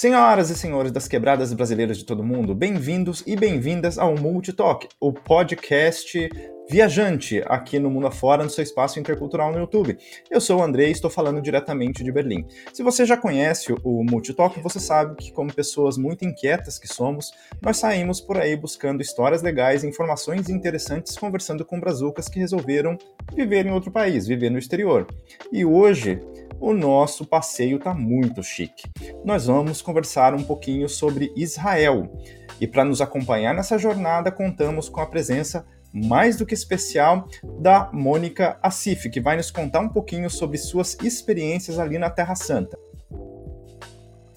[0.00, 5.12] Senhoras e senhores das quebradas brasileiras de todo mundo, bem-vindos e bem-vindas ao Multitalk, o
[5.12, 6.26] podcast
[6.70, 9.98] viajante aqui no mundo afora, no seu espaço intercultural no YouTube.
[10.30, 12.46] Eu sou o André e estou falando diretamente de Berlim.
[12.72, 17.30] Se você já conhece o Multitalk, você sabe que, como pessoas muito inquietas que somos,
[17.60, 22.96] nós saímos por aí buscando histórias legais, informações interessantes, conversando com brazucas que resolveram
[23.34, 25.06] viver em outro país, viver no exterior.
[25.52, 26.22] E hoje
[26.60, 28.84] o nosso passeio está muito chique.
[29.24, 32.12] Nós vamos conversar um pouquinho sobre Israel.
[32.60, 37.26] E para nos acompanhar nessa jornada, contamos com a presença mais do que especial
[37.58, 42.34] da Mônica Assif, que vai nos contar um pouquinho sobre suas experiências ali na Terra
[42.34, 42.78] Santa.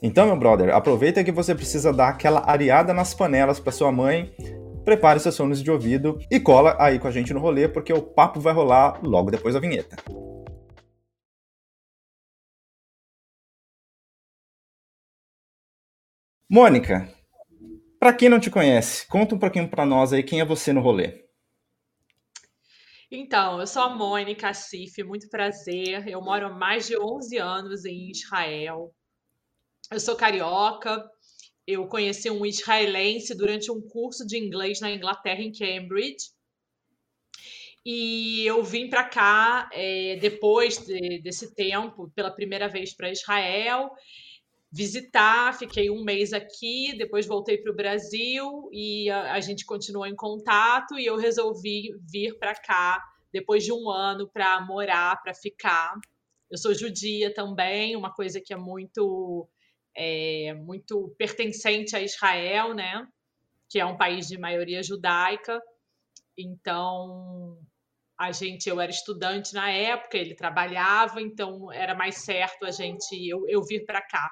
[0.02, 4.33] Então, meu brother, aproveita que você precisa dar aquela areada nas panelas para sua mãe,
[4.83, 8.02] prepare seus fones de ouvido e cola aí com a gente no rolê, porque o
[8.02, 9.95] papo vai rolar logo depois da vinheta.
[16.49, 17.08] Mônica,
[17.99, 20.81] para quem não te conhece, conta um pouquinho para nós aí quem é você no
[20.81, 21.23] rolê.
[23.09, 26.08] Então, eu sou a Mônica Assif, muito prazer.
[26.08, 28.94] Eu moro há mais de 11 anos em Israel.
[29.91, 31.08] Eu sou carioca.
[31.66, 36.31] Eu conheci um israelense durante um curso de inglês na Inglaterra, em Cambridge.
[37.86, 43.91] E eu vim para cá é, depois de, desse tempo, pela primeira vez para Israel
[44.73, 50.07] visitar, fiquei um mês aqui, depois voltei para o Brasil e a, a, gente continuou
[50.07, 52.99] em contato e eu resolvi vir para cá
[53.31, 55.93] depois de um ano para morar, para ficar.
[56.49, 59.47] Eu sou judia também, uma coisa que é muito
[59.95, 63.08] é, muito pertencente a Israel, né?
[63.69, 65.61] Que é um país de maioria judaica.
[66.35, 67.59] Então
[68.17, 73.13] a gente, eu era estudante na época, ele trabalhava, então era mais certo a gente
[73.27, 74.31] eu, eu vir para cá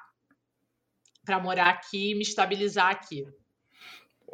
[1.24, 3.26] para morar aqui e me estabilizar aqui.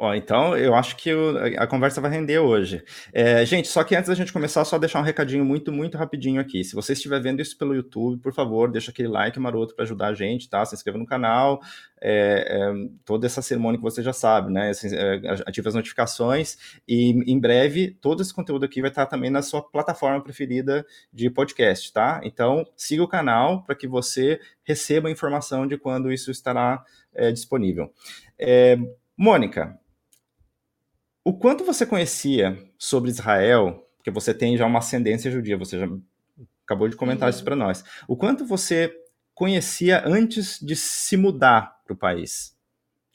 [0.01, 2.81] Ó, então, eu acho que o, a conversa vai render hoje.
[3.11, 6.39] É, gente, só que antes da gente começar, só deixar um recadinho muito, muito rapidinho
[6.39, 6.63] aqui.
[6.63, 10.07] Se você estiver vendo isso pelo YouTube, por favor, deixa aquele like maroto para ajudar
[10.07, 10.65] a gente, tá?
[10.65, 11.59] Se inscreva no canal,
[12.01, 14.71] é, é, toda essa cerimônia que você já sabe, né?
[14.71, 19.41] É, ative as notificações e em breve todo esse conteúdo aqui vai estar também na
[19.41, 22.21] sua plataforma preferida de podcast, tá?
[22.23, 26.81] Então, siga o canal para que você receba a informação de quando isso estará
[27.13, 27.91] é, disponível.
[28.39, 28.77] É,
[29.21, 29.77] Mônica,
[31.29, 35.87] o quanto você conhecia sobre Israel, porque você tem já uma ascendência judia, você já
[36.63, 37.35] acabou de comentar uhum.
[37.35, 37.83] isso para nós.
[38.07, 38.91] O quanto você
[39.35, 42.57] conhecia antes de se mudar para o país?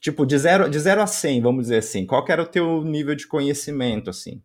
[0.00, 2.06] Tipo, de zero, de zero a 100, vamos dizer assim.
[2.06, 4.40] Qual era o teu nível de conhecimento, assim?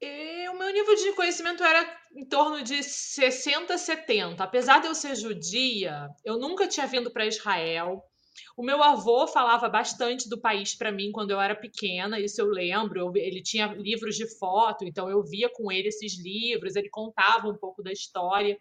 [0.00, 4.44] E, o meu nível de conhecimento era em torno de 60, 70.
[4.44, 8.04] Apesar de eu ser judia, eu nunca tinha vindo para Israel.
[8.56, 12.46] O meu avô falava bastante do país para mim quando eu era pequena, isso eu
[12.46, 13.12] lembro.
[13.16, 17.56] Ele tinha livros de foto, então eu via com ele esses livros, ele contava um
[17.56, 18.58] pouco da história.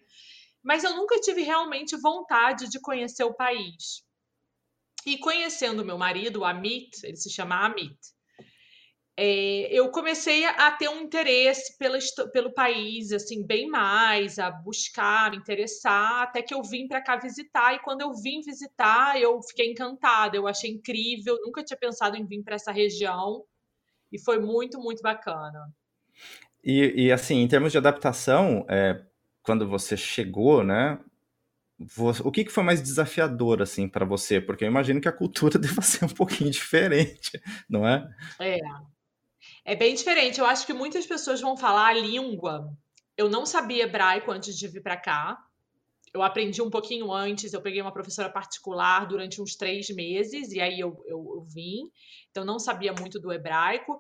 [0.63, 4.03] Mas eu nunca tive realmente vontade de conhecer o país.
[5.06, 7.97] E conhecendo meu marido, o Amit, ele se chama Amit,
[9.22, 12.00] é, eu comecei a ter um interesse pela,
[12.31, 17.18] pelo país, assim, bem mais, a buscar, me interessar, até que eu vim para cá
[17.18, 17.74] visitar.
[17.74, 22.25] E quando eu vim visitar, eu fiquei encantada, eu achei incrível, nunca tinha pensado em
[22.25, 23.44] vir para essa região,
[24.09, 25.69] e foi muito, muito bacana.
[26.63, 29.03] E, e assim, em termos de adaptação, é,
[29.44, 30.97] quando você chegou, né?
[32.24, 34.40] o que, que foi mais desafiador assim para você?
[34.40, 38.09] Porque eu imagino que a cultura deva ser um pouquinho diferente, não é?
[38.40, 38.59] É,
[39.69, 40.40] é bem diferente.
[40.40, 42.75] Eu acho que muitas pessoas vão falar a língua.
[43.16, 45.38] Eu não sabia hebraico antes de vir para cá.
[46.12, 47.53] Eu aprendi um pouquinho antes.
[47.53, 51.88] Eu peguei uma professora particular durante uns três meses e aí eu, eu, eu vim.
[52.31, 54.00] Então não sabia muito do hebraico.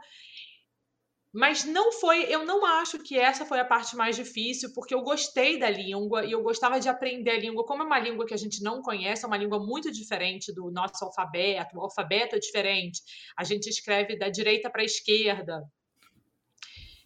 [1.31, 5.01] Mas não foi, eu não acho que essa foi a parte mais difícil, porque eu
[5.01, 7.65] gostei da língua e eu gostava de aprender a língua.
[7.65, 10.71] Como é uma língua que a gente não conhece, é uma língua muito diferente do
[10.71, 13.01] nosso alfabeto, o alfabeto é diferente,
[13.37, 15.63] a gente escreve da direita para a esquerda.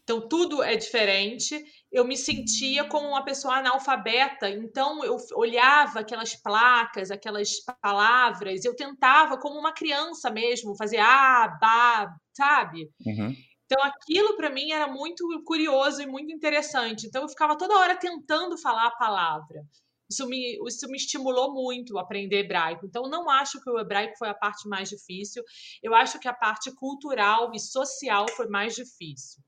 [0.03, 1.63] Então, tudo é diferente.
[1.91, 8.75] Eu me sentia como uma pessoa analfabeta, então eu olhava aquelas placas, aquelas palavras, eu
[8.75, 12.89] tentava, como uma criança mesmo, fazer ah, bah, sabe?
[13.05, 13.33] Uhum.
[13.65, 17.07] Então aquilo para mim era muito curioso e muito interessante.
[17.07, 19.65] Então eu ficava toda hora tentando falar a palavra.
[20.09, 22.85] Isso me, isso me estimulou muito a aprender hebraico.
[22.85, 25.43] Então não acho que o hebraico foi a parte mais difícil.
[25.81, 29.41] Eu acho que a parte cultural e social foi mais difícil.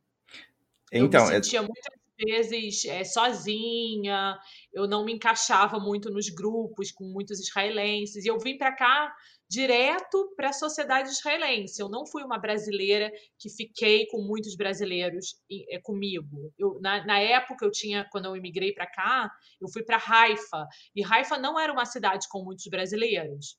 [0.92, 1.62] Então, eu me então, sentia é...
[1.62, 4.38] muito vezes é, sozinha,
[4.74, 9.14] eu não me encaixava muito nos grupos com muitos israelenses, e eu vim para cá
[9.48, 11.82] direto para a sociedade israelense.
[11.82, 15.36] Eu não fui uma brasileira que fiquei com muitos brasileiros
[15.70, 16.52] é, comigo.
[16.58, 19.32] Eu, na, na, época eu tinha, quando eu imigrei para cá,
[19.62, 23.58] eu fui para Haifa e Haifa não era uma cidade com muitos brasileiros.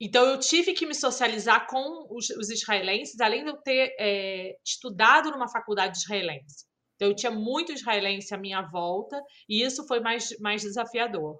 [0.00, 4.56] Então eu tive que me socializar com os, os israelenses, além de eu ter é,
[4.64, 6.66] estudado numa faculdade israelense.
[7.04, 11.38] Então eu tinha muito israelense à minha volta e isso foi mais, mais desafiador.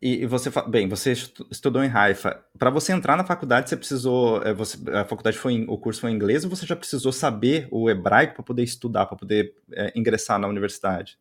[0.00, 1.12] E, você, bem, você
[1.50, 2.42] estudou em Haifa.
[2.56, 6.12] Para você entrar na faculdade, você precisou, é, você, a faculdade foi, o curso foi
[6.12, 9.92] em inglês ou você já precisou saber o hebraico para poder estudar, para poder é,
[9.96, 11.18] ingressar na universidade?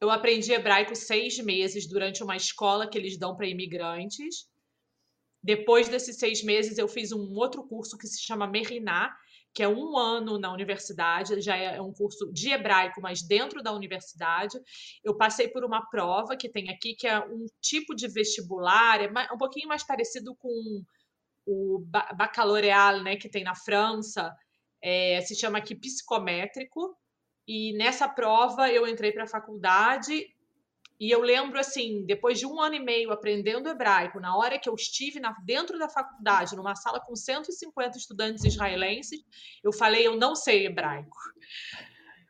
[0.00, 4.48] Eu aprendi hebraico seis meses durante uma escola que eles dão para imigrantes.
[5.42, 9.16] Depois desses seis meses, eu fiz um outro curso que se chama Meriná,
[9.56, 13.72] que é um ano na universidade, já é um curso de hebraico, mas dentro da
[13.72, 14.60] universidade.
[15.02, 19.32] Eu passei por uma prova que tem aqui, que é um tipo de vestibular, é
[19.32, 20.84] um pouquinho mais parecido com
[21.46, 21.82] o
[22.14, 24.30] bacalaureal, né, que tem na França,
[24.82, 26.94] é, se chama aqui psicométrico.
[27.48, 30.35] E nessa prova eu entrei para a faculdade
[30.98, 34.68] e eu lembro, assim, depois de um ano e meio aprendendo hebraico, na hora que
[34.68, 39.20] eu estive na, dentro da faculdade, numa sala com 150 estudantes israelenses,
[39.62, 41.16] eu falei, eu não sei hebraico.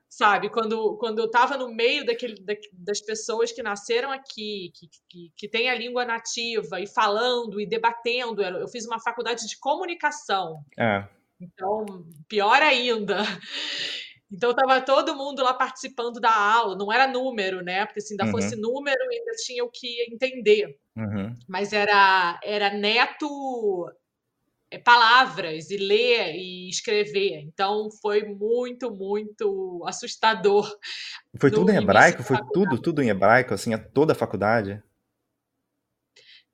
[0.09, 4.89] Sabe, quando, quando eu estava no meio daquele, da, das pessoas que nasceram aqui, que,
[5.09, 9.59] que, que têm a língua nativa, e falando e debatendo, eu fiz uma faculdade de
[9.59, 10.65] comunicação.
[10.79, 11.07] É.
[11.41, 11.85] Então,
[12.29, 13.19] pior ainda.
[14.31, 17.87] Então estava todo mundo lá participando da aula, não era número, né?
[17.87, 18.32] Porque se ainda uhum.
[18.32, 20.76] fosse número, ainda tinha o que entender.
[20.96, 21.34] Uhum.
[21.49, 23.88] Mas era, era neto
[24.69, 27.40] é, palavras e ler e escrever.
[27.43, 30.69] Então foi muito, muito assustador.
[31.38, 32.23] Foi tudo em hebraico?
[32.25, 34.82] Foi tudo, tudo em hebraico, assim, toda a faculdade?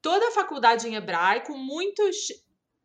[0.02, 2.28] Toda a faculdade em hebraico, muitos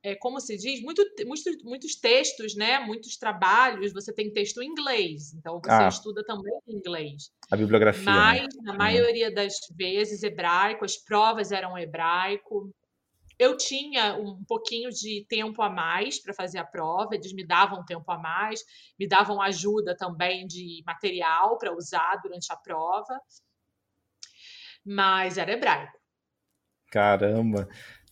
[0.08, 2.80] é, como se diz, muito, muitos, muitos textos, né?
[2.80, 7.30] Muitos trabalhos, você tem texto em inglês, então você ah, estuda também em inglês.
[7.52, 8.06] A bibliografia.
[8.06, 8.12] Né?
[8.12, 8.62] Mas, né?
[8.64, 12.74] na maioria das vezes, hebraico, as provas eram hebraico.
[13.38, 17.84] Eu tinha um pouquinho de tempo a mais para fazer a prova, eles me davam
[17.84, 18.64] tempo a mais,
[18.98, 23.20] me davam ajuda também de material para usar durante a prova,
[24.86, 26.00] mas era hebraico.
[26.90, 27.68] Caramba!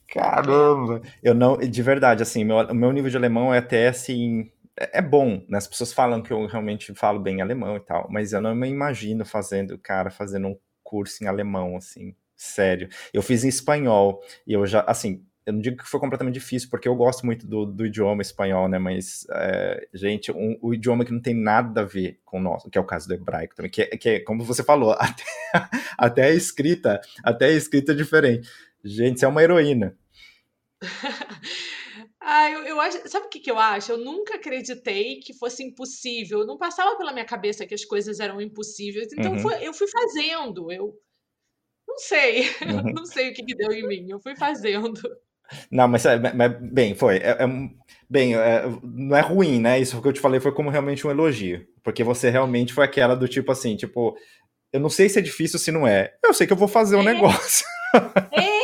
[0.08, 1.02] Caramba!
[1.24, 4.52] Eu não, de verdade, assim, meu, o meu nível de alemão é até assim.
[4.80, 5.58] É, é bom, né?
[5.58, 8.70] As pessoas falam que eu realmente falo bem alemão e tal, mas eu não me
[8.70, 12.88] imagino fazendo, cara, fazendo um curso em alemão, assim, sério.
[13.14, 16.70] Eu fiz em espanhol e eu já, assim, eu não digo que foi completamente difícil,
[16.70, 18.80] porque eu gosto muito do, do idioma espanhol, né?
[18.80, 22.70] Mas, é, gente, um, o idioma que não tem nada a ver com o nosso,
[22.70, 25.24] que é o caso do hebraico também, que é, que é como você falou, até,
[25.98, 28.50] até a escrita, até a escrita é diferente.
[28.86, 29.98] Gente, você é uma heroína.
[32.22, 33.10] ah, eu, eu acho.
[33.10, 33.92] Sabe o que, que eu acho?
[33.92, 36.46] Eu nunca acreditei que fosse impossível.
[36.46, 39.12] Não passava pela minha cabeça que as coisas eram impossíveis.
[39.12, 39.52] Então uhum.
[39.60, 40.72] eu fui fazendo.
[40.72, 40.94] Eu
[41.88, 42.44] não sei.
[42.62, 42.94] Uhum.
[42.94, 44.08] não sei o que, que deu em mim.
[44.12, 45.02] Eu fui fazendo.
[45.72, 46.04] Não, mas,
[46.36, 47.18] mas bem, foi.
[47.18, 47.48] É, é,
[48.08, 49.80] bem, é, não é ruim, né?
[49.80, 51.66] Isso que eu te falei foi como realmente um elogio.
[51.84, 54.16] Porque você realmente foi aquela do tipo assim, tipo,
[54.72, 56.14] eu não sei se é difícil se não é.
[56.24, 57.14] Eu sei que eu vou fazer um é.
[57.14, 57.66] negócio.
[58.32, 58.55] É,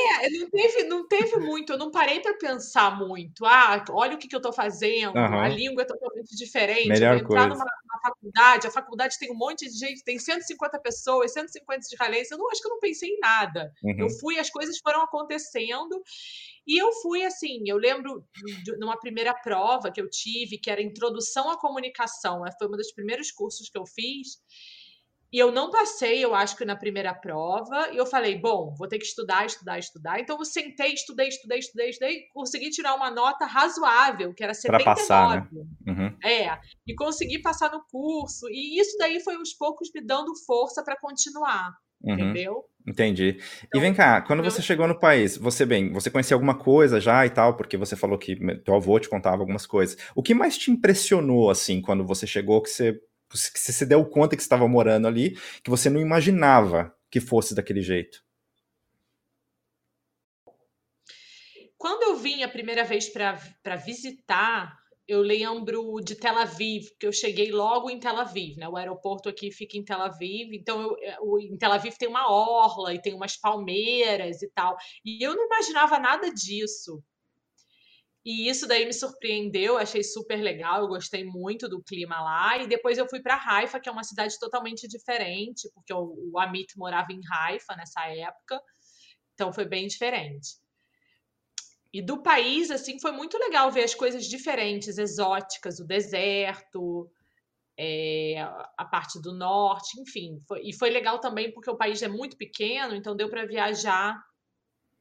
[0.62, 3.46] teve, não teve muito, eu não parei para pensar muito.
[3.46, 5.40] Ah, olha o que, que eu estou fazendo, uhum.
[5.40, 6.88] a língua é totalmente diferente.
[6.88, 10.80] Melhor eu entrar numa, numa, faculdade, a faculdade tem um monte de gente, tem 150
[10.80, 12.32] pessoas, 150 israelenses.
[12.32, 13.72] Eu não acho que eu não pensei em nada.
[13.84, 13.96] Uhum.
[14.00, 16.02] Eu fui, as coisas foram acontecendo.
[16.66, 18.24] E eu fui assim, eu lembro
[18.64, 22.92] de uma primeira prova que eu tive, que era Introdução à Comunicação, foi um dos
[22.92, 24.38] primeiros cursos que eu fiz.
[25.32, 28.88] E eu não passei, eu acho que na primeira prova, e eu falei, bom, vou
[28.88, 30.20] ter que estudar, estudar, estudar.
[30.20, 34.84] Então eu sentei, estudei, estudei, estudei, estudei, consegui tirar uma nota razoável, que era 79.
[34.84, 35.66] Pra passar, né?
[35.88, 36.18] Uhum.
[36.22, 38.50] É, e consegui passar no curso.
[38.50, 41.72] E isso daí foi aos poucos me dando força para continuar.
[42.04, 42.14] Uhum.
[42.14, 42.66] Entendeu?
[42.86, 43.38] Entendi.
[43.64, 47.00] Então, e vem cá, quando você chegou no país, você bem, você conhecia alguma coisa
[47.00, 49.96] já e tal, porque você falou que teu avô te contava algumas coisas.
[50.16, 53.00] O que mais te impressionou assim quando você chegou que você
[53.32, 57.56] que você se deu conta que estava morando ali, que você não imaginava que fosse
[57.56, 58.24] daquele jeito?
[61.78, 67.12] Quando eu vim a primeira vez para visitar, eu lembro de Tel Aviv, que eu
[67.12, 68.70] cheguei logo em Tel Aviv, né?
[68.70, 72.94] O aeroporto aqui fica em Tel Aviv, então eu, em Tel Aviv tem uma orla
[72.94, 74.78] e tem umas palmeiras e tal.
[75.04, 77.04] E eu não imaginava nada disso.
[78.24, 82.58] E isso daí me surpreendeu, achei super legal, eu gostei muito do clima lá.
[82.58, 86.40] E depois eu fui para Haifa, que é uma cidade totalmente diferente, porque o, o
[86.40, 88.62] Amit morava em Haifa nessa época,
[89.34, 90.60] então foi bem diferente.
[91.94, 97.12] E do país, assim, foi muito legal ver as coisas diferentes, exóticas, o deserto,
[97.78, 98.40] é,
[98.78, 100.40] a parte do norte, enfim.
[100.48, 104.16] Foi, e foi legal também porque o país é muito pequeno, então deu para viajar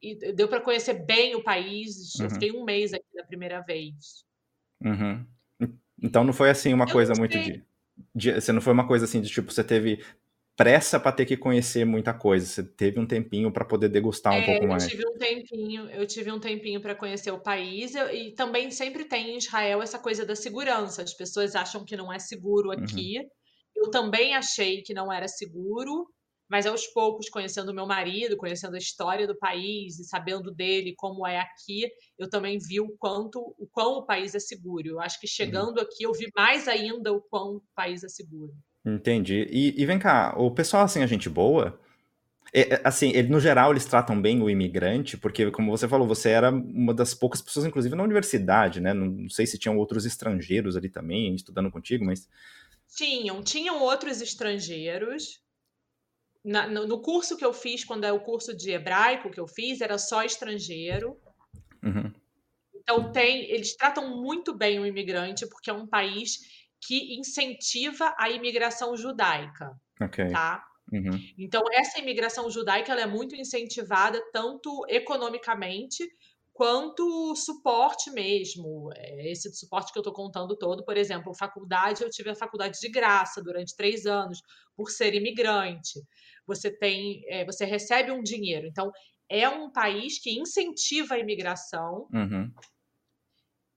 [0.02, 2.14] e deu para conhecer bem o país.
[2.14, 2.24] Uhum.
[2.24, 4.24] Eu fiquei um mês aqui da primeira vez.
[4.82, 5.26] Uhum.
[6.02, 7.62] Então não foi assim uma eu coisa muito de,
[8.14, 10.02] de, Você não foi uma coisa assim de tipo, você teve
[10.56, 12.44] pressa para ter que conhecer muita coisa.
[12.46, 14.84] Você teve um tempinho para poder degustar um é, pouco mais.
[14.84, 18.70] Eu tive um tempinho, eu tive um tempinho para conhecer o país eu, e também
[18.70, 21.02] sempre tem em Israel essa coisa da segurança.
[21.02, 22.74] As pessoas acham que não é seguro uhum.
[22.74, 23.18] aqui.
[23.18, 23.28] Uhum.
[23.84, 26.06] Eu também achei que não era seguro,
[26.50, 31.24] mas aos poucos, conhecendo meu marido, conhecendo a história do país e sabendo dele como
[31.24, 31.88] é aqui,
[32.18, 34.88] eu também vi o quanto, o quão o país é seguro.
[34.88, 35.84] Eu acho que chegando uhum.
[35.84, 38.52] aqui eu vi mais ainda o quão o país é seguro.
[38.84, 39.46] Entendi.
[39.48, 41.78] E, e vem cá, o pessoal assim, a gente boa,
[42.52, 46.08] é, é, assim, ele, no geral, eles tratam bem o imigrante, porque, como você falou,
[46.08, 48.92] você era uma das poucas pessoas, inclusive na universidade, né?
[48.92, 52.28] Não, não sei se tinham outros estrangeiros ali também, estudando contigo, mas.
[52.96, 55.40] Tinham, tinham outros estrangeiros,
[56.44, 59.80] na, no, curso que eu fiz, quando é o curso de hebraico que eu fiz,
[59.80, 61.20] era só estrangeiro.
[61.82, 62.12] Uhum.
[62.74, 66.38] Então tem, eles tratam muito bem o imigrante, porque é um país
[66.80, 69.78] que incentiva a imigração judaica.
[70.00, 70.30] Okay.
[70.30, 70.64] Tá?
[70.92, 71.20] Uhum.
[71.38, 76.08] Então, essa imigração judaica ela é muito incentivada tanto economicamente
[76.52, 78.90] quanto suporte mesmo.
[78.96, 82.78] É, esse suporte que eu estou contando todo, por exemplo, faculdade, eu tive a faculdade
[82.80, 84.42] de graça durante três anos
[84.74, 86.00] por ser imigrante
[86.50, 88.66] você tem, é, você recebe um dinheiro.
[88.66, 88.90] Então,
[89.28, 92.52] é um país que incentiva a imigração uhum.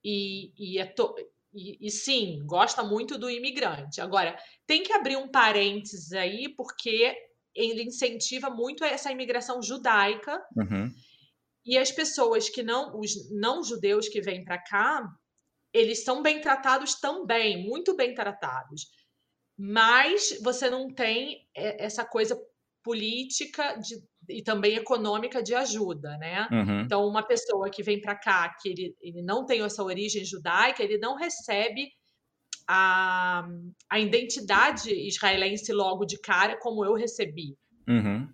[0.04, 1.16] e, e, é to,
[1.54, 4.02] e, e, sim, gosta muito do imigrante.
[4.02, 7.16] Agora, tem que abrir um parênteses aí, porque
[7.54, 10.44] ele incentiva muito essa imigração judaica.
[10.58, 10.92] Uhum.
[11.64, 15.08] E as pessoas que não, os não judeus que vêm para cá,
[15.72, 18.88] eles são bem tratados também, muito bem tratados.
[19.58, 22.36] Mas você não tem é, essa coisa
[22.84, 23.96] política de,
[24.30, 26.48] e também econômica de ajuda, né?
[26.52, 26.82] Uhum.
[26.82, 30.84] Então, uma pessoa que vem para cá, que ele, ele não tem essa origem judaica,
[30.84, 31.90] ele não recebe
[32.68, 33.48] a,
[33.90, 37.58] a identidade israelense logo de cara, como eu recebi.
[37.88, 38.28] Uhum.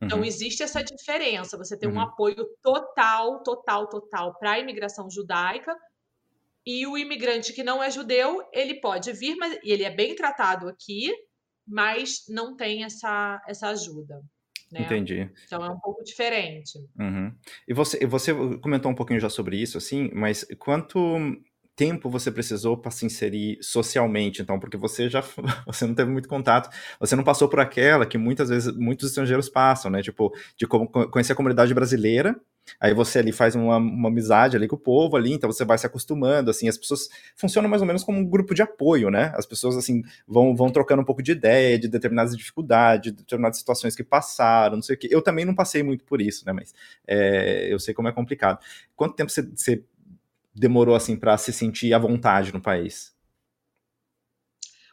[0.00, 0.06] Uhum.
[0.06, 1.58] Então, existe essa diferença.
[1.58, 2.00] Você tem um uhum.
[2.00, 5.76] apoio total, total, total para a imigração judaica.
[6.64, 10.68] E o imigrante que não é judeu, ele pode vir, mas ele é bem tratado
[10.68, 11.10] aqui,
[11.68, 14.22] mas não tem essa, essa ajuda.
[14.72, 14.82] Né?
[14.82, 15.30] Entendi.
[15.46, 16.78] Então é um pouco diferente.
[16.98, 17.34] Uhum.
[17.66, 20.98] E você, você comentou um pouquinho já sobre isso, assim, mas quanto
[21.78, 25.22] tempo você precisou para se inserir socialmente, então, porque você já
[25.64, 26.68] você não teve muito contato,
[26.98, 30.02] você não passou por aquela que muitas vezes muitos estrangeiros passam, né?
[30.02, 32.34] Tipo, de conhecer a comunidade brasileira,
[32.80, 35.78] aí você ali faz uma, uma amizade ali com o povo ali, então você vai
[35.78, 39.32] se acostumando, assim, as pessoas funcionam mais ou menos como um grupo de apoio, né?
[39.36, 43.56] As pessoas, assim, vão, vão trocando um pouco de ideia, de determinadas dificuldades, de determinadas
[43.56, 45.08] situações que passaram, não sei o que.
[45.08, 46.52] Eu também não passei muito por isso, né?
[46.52, 46.74] Mas
[47.06, 48.58] é, eu sei como é complicado.
[48.96, 49.84] Quanto tempo você, você
[50.58, 53.16] demorou assim para se sentir à vontade no país?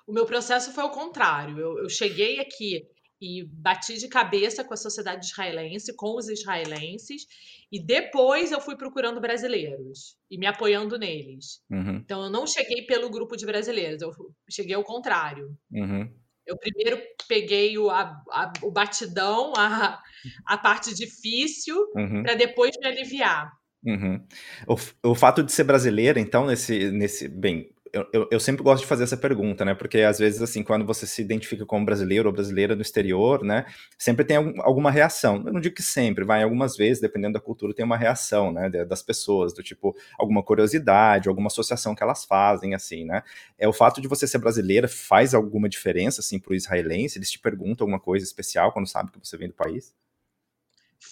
[0.07, 1.60] O meu processo foi o contrário.
[1.60, 2.88] Eu, eu, cheguei aqui
[3.19, 7.25] e bati de cabeça com a sociedade israelense, com os israelenses,
[7.72, 11.62] e depois eu fui procurando brasileiros e me apoiando neles.
[11.72, 11.95] Uhum.
[11.95, 14.12] Então eu não cheguei pelo grupo de brasileiros, eu
[14.50, 15.57] cheguei ao contrário.
[15.72, 16.13] Uhum.
[16.45, 20.00] Eu primeiro peguei o, a, a, o batidão, a,
[20.45, 22.22] a parte difícil, uhum.
[22.22, 23.51] para depois me aliviar.
[23.86, 24.20] Uhum.
[24.68, 27.70] O, o fato de ser brasileira, então, nesse, nesse bem,
[28.12, 29.74] eu, eu, sempre gosto de fazer essa pergunta, né?
[29.74, 33.65] Porque às vezes, assim, quando você se identifica como brasileiro ou brasileira no exterior, né?
[33.98, 35.42] Sempre tem alguma reação.
[35.46, 38.70] Eu não digo que sempre, vai algumas vezes, dependendo da cultura, tem uma reação, né?
[38.86, 43.24] Das pessoas, do tipo, alguma curiosidade, alguma associação que elas fazem, assim, né?
[43.58, 47.18] É o fato de você ser brasileira faz alguma diferença, assim, pro israelense?
[47.18, 49.94] Eles te perguntam alguma coisa especial quando sabem que você vem do país?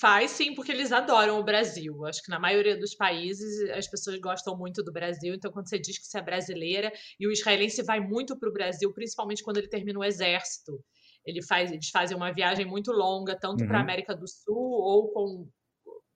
[0.03, 2.05] Faz sim, porque eles adoram o Brasil.
[2.05, 5.33] Acho que na maioria dos países as pessoas gostam muito do Brasil.
[5.33, 8.51] Então, quando você diz que você é brasileira, e o israelense vai muito para o
[8.51, 10.77] Brasil, principalmente quando ele termina o exército.
[11.25, 13.67] Ele faz, eles fazem uma viagem muito longa, tanto uhum.
[13.69, 15.47] para a América do Sul ou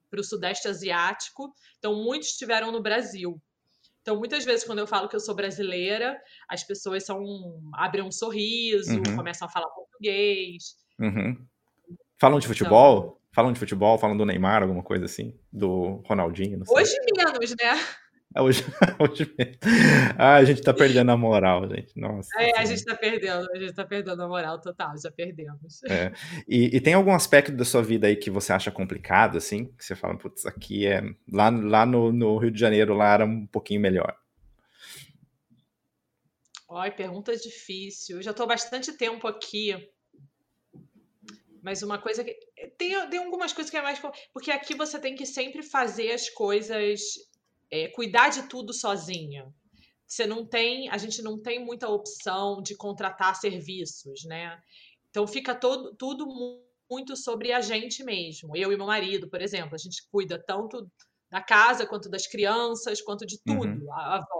[0.09, 1.49] para o Sudeste Asiático.
[1.77, 3.41] Então, muitos estiveram no Brasil.
[4.01, 7.23] Então, muitas vezes, quando eu falo que eu sou brasileira, as pessoas são
[7.73, 9.15] abrem um sorriso, uhum.
[9.15, 10.75] começam a falar português.
[10.99, 11.47] Uhum.
[12.19, 13.17] Falam de futebol?
[13.37, 15.39] Falam de futebol, falam do Neymar, alguma coisa assim?
[15.53, 17.79] Do Ronaldinho, Hoje menos, né?
[18.35, 18.63] Hoje,
[18.97, 19.31] hoje
[20.17, 21.95] ah, a gente tá perdendo a moral, gente.
[21.99, 22.31] Nossa.
[22.41, 25.83] É, a gente tá perdendo, a gente tá perdendo a moral total, já perdemos.
[25.83, 26.11] É.
[26.47, 29.65] E, e, tem algum aspecto da sua vida aí que você acha complicado, assim?
[29.65, 31.03] Que você fala, putz, aqui é.
[31.31, 34.17] Lá, lá no, no Rio de Janeiro, lá era um pouquinho melhor.
[36.67, 38.15] Olha, pergunta difícil.
[38.15, 39.75] Eu já tô há bastante tempo aqui.
[41.61, 42.46] Mas uma coisa que.
[42.77, 43.99] Tem, tem algumas coisas que é mais.
[44.33, 47.01] Porque aqui você tem que sempre fazer as coisas
[47.71, 49.51] é, cuidar de tudo sozinha.
[50.05, 54.57] Você não tem, a gente não tem muita opção de contratar serviços, né?
[55.09, 56.25] Então fica todo, tudo
[56.89, 58.55] muito sobre a gente mesmo.
[58.55, 60.89] Eu e meu marido, por exemplo, a gente cuida tanto
[61.29, 63.59] da casa quanto das crianças, quanto de uhum.
[63.59, 63.93] tudo uhum.
[63.93, 64.36] à volta.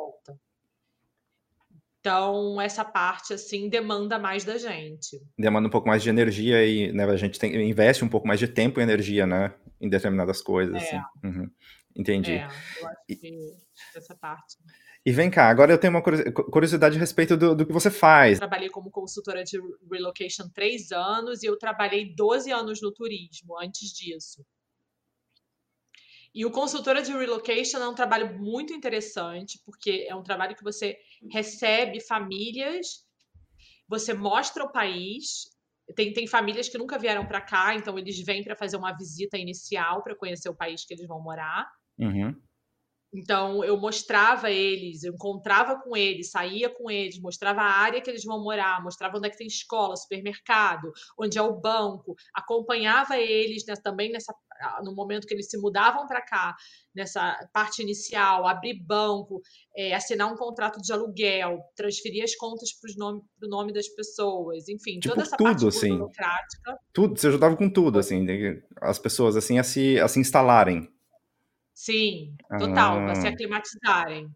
[1.99, 5.21] Então, essa parte, assim, demanda mais da gente.
[5.37, 8.39] Demanda um pouco mais de energia e né, a gente tem, investe um pouco mais
[8.39, 9.53] de tempo e energia, né?
[9.81, 10.75] Em determinadas coisas.
[10.75, 10.77] É.
[10.77, 11.01] Assim.
[11.23, 11.49] Uhum.
[11.95, 12.33] Entendi.
[12.33, 12.47] É,
[12.79, 13.53] eu acho que
[13.95, 14.57] essa parte.
[15.05, 18.33] E vem cá, agora eu tenho uma curiosidade a respeito do, do que você faz.
[18.33, 19.57] Eu trabalhei como consultora de
[19.89, 24.45] relocation três anos e eu trabalhei 12 anos no turismo antes disso.
[26.37, 30.63] E o consultora de relocation é um trabalho muito interessante, porque é um trabalho que
[30.63, 30.95] você
[31.31, 33.03] recebe famílias,
[33.89, 35.49] você mostra o país.
[35.95, 39.35] Tem, tem famílias que nunca vieram para cá, então eles vêm para fazer uma visita
[39.35, 41.67] inicial para conhecer o país que eles vão morar.
[41.97, 42.39] Uhum.
[43.13, 48.09] Então, eu mostrava eles, eu encontrava com eles, saía com eles, mostrava a área que
[48.09, 53.17] eles vão morar, mostrava onde é que tem escola, supermercado, onde é o banco, acompanhava
[53.17, 54.33] eles né, também nessa,
[54.83, 56.53] no momento que eles se mudavam para cá,
[56.93, 59.41] nessa parte inicial, abrir banco,
[59.75, 64.67] é, assinar um contrato de aluguel, transferir as contas para o nome, nome das pessoas,
[64.67, 66.77] enfim, tipo, toda essa tudo, parte assim, burocrática.
[66.91, 68.25] Tudo, você ajudava com tudo, assim,
[68.81, 70.91] as pessoas assim a se, a se instalarem.
[71.77, 73.29] Sim, total, para se ah.
[73.29, 74.35] aclimatizarem.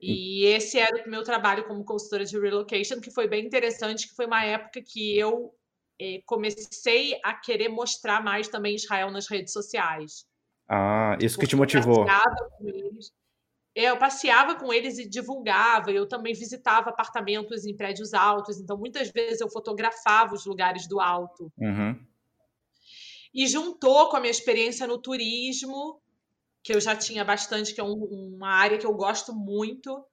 [0.00, 4.14] E esse era o meu trabalho como consultora de relocation, que foi bem interessante, que
[4.14, 5.52] foi uma época que eu
[6.00, 10.28] eh, comecei a querer mostrar mais também Israel nas redes sociais.
[10.68, 12.06] Ah, isso que te motivou.
[13.74, 19.10] Eu passeava com eles e divulgava, eu também visitava apartamentos em prédios altos, então muitas
[19.10, 21.52] vezes eu fotografava os lugares do alto.
[21.58, 21.98] Uhum.
[23.34, 26.00] E juntou com a minha experiência no turismo,
[26.62, 27.94] que eu já tinha bastante, que é um,
[28.36, 30.04] uma área que eu gosto muito.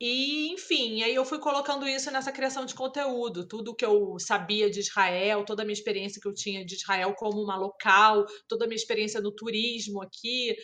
[0.00, 4.70] E, enfim, aí eu fui colocando isso nessa criação de conteúdo, tudo que eu sabia
[4.70, 8.64] de Israel, toda a minha experiência que eu tinha de Israel como uma local, toda
[8.64, 10.54] a minha experiência no turismo aqui,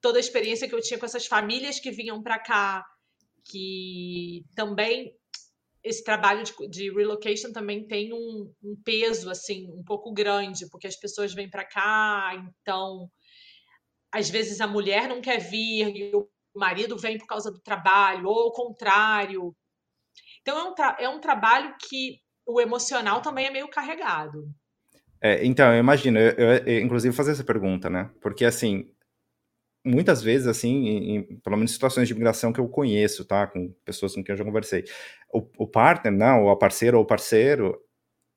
[0.00, 2.84] toda a experiência que eu tinha com essas famílias que vinham para cá,
[3.44, 5.14] que também
[5.82, 10.86] esse trabalho de, de relocation também tem um, um, peso assim um pouco grande, porque
[10.86, 13.08] as pessoas vêm para cá, então
[14.12, 18.26] às vezes a mulher não quer vir e o marido vem por causa do trabalho,
[18.26, 19.54] ou o contrário.
[20.42, 24.48] Então é um, é um trabalho que o emocional também é meio carregado.
[25.20, 28.10] É, então, eu imagino, eu, eu, eu, inclusive fazer essa pergunta, né?
[28.20, 28.88] Porque assim,
[29.84, 33.46] muitas vezes, assim, em, pelo menos situações de imigração que eu conheço, tá?
[33.46, 34.84] Com pessoas com quem eu já conversei,
[35.32, 37.78] o, o partner, não, ou a parceira ou o parceiro,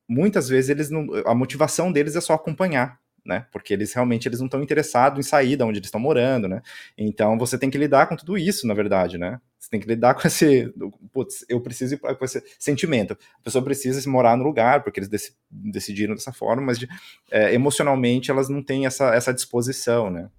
[0.10, 3.46] muitas vezes eles não, a motivação deles é só acompanhar né?
[3.52, 6.62] Porque eles realmente eles não estão interessados em sair da onde eles estão morando, né?
[6.98, 9.40] Então você tem que lidar com tudo isso, na verdade, né?
[9.60, 10.74] Você tem que lidar com esse,
[11.14, 13.14] putz, eu preciso ir com esse sentimento.
[13.40, 16.88] A pessoa precisa morar no lugar porque eles dec decidiram dessa forma, mas de,
[17.30, 20.30] é, emocionalmente elas não têm essa, essa disposição, né?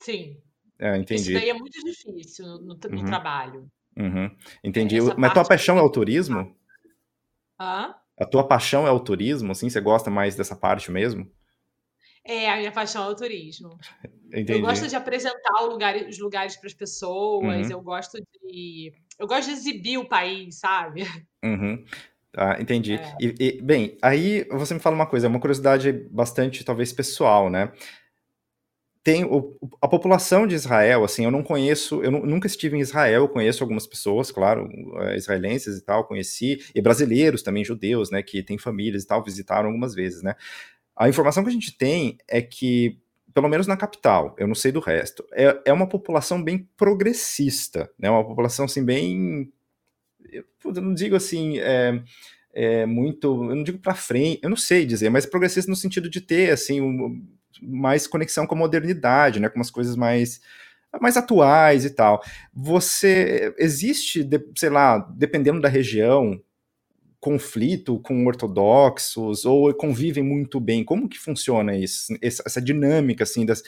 [0.00, 0.36] Sim.
[0.78, 1.32] É, entendi.
[1.32, 3.04] Isso daí é muito difícil no, no uhum.
[3.04, 3.68] trabalho.
[3.96, 4.30] Uhum.
[4.62, 4.98] Entendi.
[4.98, 6.54] Essa mas tua paixão é o turismo?
[7.60, 7.94] Hã?
[8.16, 9.68] A tua paixão é o turismo, assim?
[9.68, 11.28] Você gosta mais dessa parte mesmo?
[12.28, 13.78] É, a minha paixão é o turismo.
[14.26, 14.52] Entendi.
[14.52, 17.72] Eu gosto de apresentar lugar, os lugares para as pessoas, uhum.
[17.72, 18.92] eu gosto de.
[19.18, 21.02] Eu gosto de exibir o país, sabe?
[21.42, 21.84] Uhum.
[22.32, 22.94] Tá, entendi.
[22.94, 23.16] É.
[23.20, 27.48] E, e, bem, aí você me fala uma coisa, é uma curiosidade bastante, talvez, pessoal,
[27.48, 27.72] né?
[29.04, 33.22] Tem o, a população de Israel, assim, eu não conheço, eu nunca estive em Israel,
[33.22, 34.68] eu conheço algumas pessoas, claro,
[35.02, 39.22] é, israelenses e tal, conheci, e brasileiros também, judeus, né, que têm famílias e tal,
[39.22, 40.34] visitaram algumas vezes, né?
[40.98, 42.98] A informação que a gente tem é que,
[43.32, 47.88] pelo menos na capital, eu não sei do resto, é, é uma população bem progressista,
[47.96, 48.10] né?
[48.10, 49.52] Uma população assim bem,
[50.32, 52.02] eu não digo assim, é,
[52.52, 56.10] é muito, eu não digo para frente, eu não sei dizer, mas progressista no sentido
[56.10, 57.24] de ter assim um,
[57.62, 59.48] mais conexão com a modernidade, né?
[59.48, 60.40] Com umas coisas mais
[61.00, 62.20] mais atuais e tal.
[62.52, 66.40] Você existe, sei lá, dependendo da região,
[67.20, 70.84] conflito com ortodoxos ou convivem muito bem?
[70.84, 73.62] Como que funciona isso, essa dinâmica assim das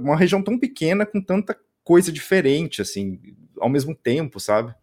[0.00, 3.20] uma região tão pequena com tanta coisa diferente assim
[3.58, 4.74] ao mesmo tempo, sabe?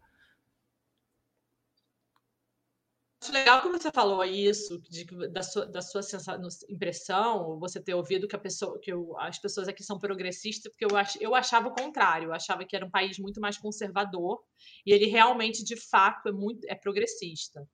[3.22, 7.94] Acho legal que você falou isso, de, da sua, da sua sensação, impressão, você ter
[7.94, 11.68] ouvido que, pessoa, que eu, as pessoas aqui são progressistas, porque eu, ach, eu achava
[11.68, 14.42] o contrário, eu achava que era um país muito mais conservador,
[14.84, 17.64] e ele realmente, de fato, é muito é progressista.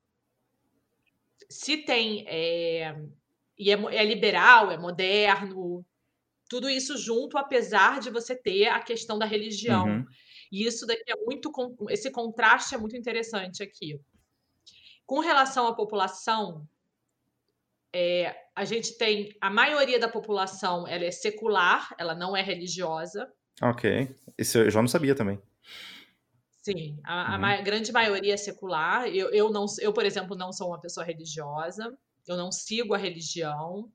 [1.48, 2.24] Se tem.
[2.28, 2.96] É,
[3.58, 5.84] e é, é liberal, é moderno,
[6.48, 9.86] tudo isso junto, apesar de você ter a questão da religião.
[9.86, 10.06] Uhum.
[10.50, 11.50] E isso daqui é muito.
[11.90, 14.00] Esse contraste é muito interessante aqui.
[15.04, 16.66] Com relação à população,
[17.92, 23.30] é, a gente tem a maioria da população ela é secular, ela não é religiosa.
[23.62, 25.40] Ok, isso eu já não sabia também.
[26.72, 27.44] Sim, a, uhum.
[27.44, 29.06] a grande maioria é secular.
[29.08, 31.96] Eu, eu, não, eu, por exemplo, não sou uma pessoa religiosa.
[32.26, 33.90] Eu não sigo a religião.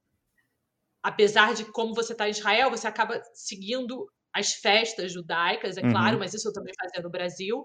[1.04, 5.92] Apesar de como você está em Israel, você acaba seguindo as festas judaicas, é uhum.
[5.92, 7.64] claro, mas isso eu também fazia no Brasil.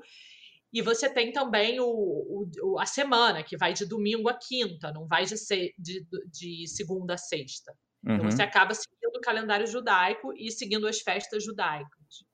[0.71, 5.07] E você tem também o, o, a semana, que vai de domingo a quinta, não
[5.07, 7.73] vai de, se, de, de segunda a sexta.
[8.05, 8.14] Uhum.
[8.14, 8.49] Então você uhum.
[8.49, 12.28] acaba seguindo o calendário judaico e seguindo as festas judaicas.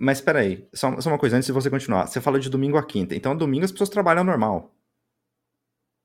[0.00, 2.06] Mas espera aí, só, só, uma coisa antes de você continuar.
[2.06, 4.74] Você fala de domingo a quinta, então domingo as pessoas trabalham normal.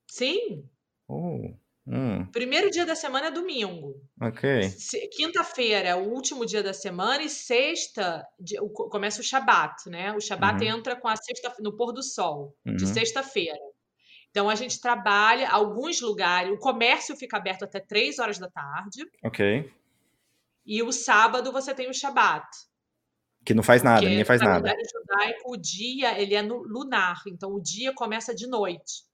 [0.06, 0.68] Sim.
[1.08, 1.54] Oh.
[1.88, 2.26] Hum.
[2.30, 3.94] Primeiro dia da semana é domingo.
[4.20, 4.70] Ok.
[5.12, 8.22] Quinta-feira é o último dia da semana e sexta
[8.90, 10.12] começa o Shabat, né?
[10.12, 10.76] O Shabat uhum.
[10.76, 12.76] entra com a sexta no pôr do sol, uhum.
[12.76, 13.58] de sexta-feira.
[14.30, 19.08] Então a gente trabalha alguns lugares, o comércio fica aberto até três horas da tarde.
[19.24, 19.72] Ok.
[20.66, 22.46] E o sábado você tem o Shabat.
[23.46, 24.74] Que não faz nada, ninguém faz nada.
[24.74, 29.04] No judaico, o dia ele é no lunar, então o dia começa de noite.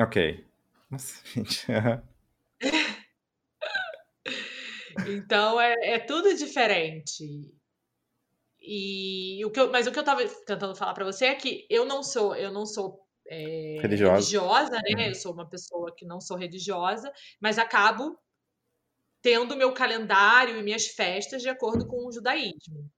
[0.00, 0.42] Ok.
[0.90, 1.66] Nossa, gente.
[5.06, 7.54] então é, é, tudo diferente.
[8.58, 11.66] E o que eu, mas o que eu estava tentando falar para você é que
[11.68, 14.14] eu não sou, eu não sou é, religiosa.
[14.14, 14.94] religiosa, né?
[14.94, 15.00] Uhum.
[15.08, 18.18] Eu sou uma pessoa que não sou religiosa, mas acabo
[19.20, 22.90] tendo meu calendário e minhas festas de acordo com o judaísmo.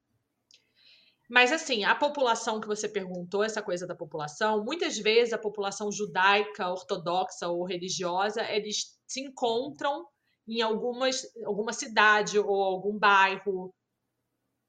[1.28, 5.90] Mas assim, a população que você perguntou, essa coisa da população, muitas vezes a população
[5.90, 10.06] judaica, ortodoxa ou religiosa, eles se encontram
[10.46, 13.74] em algumas, alguma cidade ou algum bairro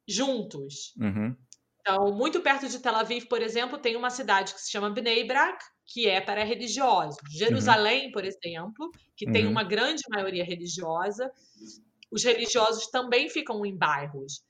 [0.08, 0.96] juntos.
[1.00, 1.36] Uhum.
[1.80, 5.26] Então, muito perto de Tel Aviv, por exemplo, tem uma cidade que se chama Bnei
[5.26, 7.18] Brak, que é para religiosos.
[7.32, 8.12] Jerusalém, uhum.
[8.12, 9.32] por exemplo, que uhum.
[9.32, 11.32] tem uma grande maioria religiosa,
[12.12, 14.42] os religiosos também ficam em bairros.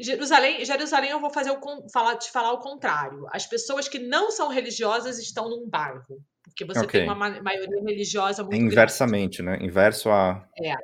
[0.00, 3.26] Jerusalém, Jerusalém eu vou fazer o, falar, te falar o contrário.
[3.30, 7.00] As pessoas que não são religiosas estão num bairro, porque você okay.
[7.00, 9.60] tem uma maioria religiosa muito Inversamente, grande.
[9.60, 9.66] né?
[9.66, 10.74] Inverso a é.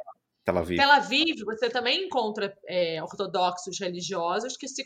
[0.44, 0.76] Tel Aviv.
[0.76, 4.85] Tel Aviv, você também encontra é, ortodoxos religiosos que se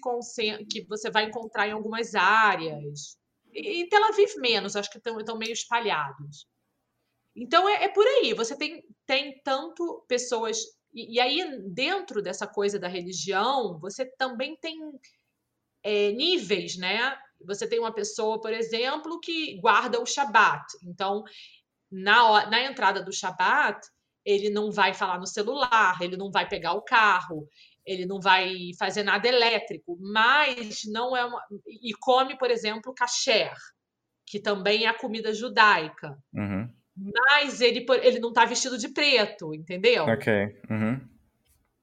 [0.71, 3.19] que você vai encontrar em algumas áreas.
[3.53, 6.47] E, e Tel Aviv menos, acho que estão meio espalhados.
[7.37, 8.33] Então é, é por aí.
[8.35, 10.59] Você tem, tem tanto pessoas
[10.99, 14.77] e, e, aí, dentro dessa coisa da religião, você também tem
[15.85, 17.17] é, níveis, né?
[17.45, 20.65] Você tem uma pessoa, por exemplo, que guarda o Shabat.
[20.83, 21.23] Então,
[21.89, 23.81] na, na entrada do Shabat,
[24.25, 27.49] ele não vai falar no celular, ele não vai pegar o carro,
[27.87, 31.41] ele não vai fazer nada elétrico, mas não é uma.
[31.81, 33.55] E come, por exemplo, kasher,
[34.27, 36.19] que também é a comida judaica.
[36.35, 40.05] Uhum mas ele, ele não está vestido de preto, entendeu?
[40.05, 40.33] Ok.
[40.69, 41.01] Uhum.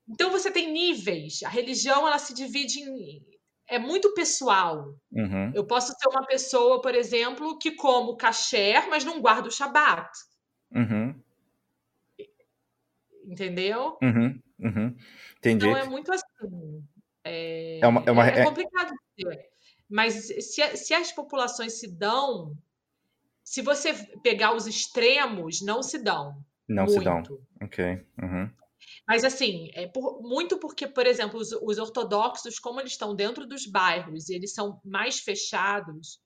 [0.10, 1.41] Então você tem níveis.
[1.43, 3.25] A religião ela se divide em.
[3.67, 4.93] É muito pessoal.
[5.12, 5.51] Uhum.
[5.56, 10.12] Eu posso ser uma pessoa, por exemplo, que como kasher, mas não guardo o Shabat.
[10.71, 11.19] Uhum.
[13.23, 13.97] Entendeu?
[14.04, 14.39] Uhum.
[14.60, 14.95] Uhum.
[15.38, 15.65] Entendi.
[15.65, 16.84] Então é muito assim.
[17.23, 19.39] É, é, uma, é, uma, é, é complicado dizer.
[19.89, 22.56] Mas se, se as populações se dão
[23.46, 26.36] se você pegar os extremos, não se dão.
[26.68, 26.98] Não muito.
[26.98, 27.24] se dão.
[27.62, 28.06] Ok.
[28.22, 28.50] Uhum.
[29.08, 33.46] Mas assim, é por, muito porque, por exemplo, os, os, ortodoxos, como eles estão dentro
[33.46, 36.20] dos bairros e eles são mais fechados,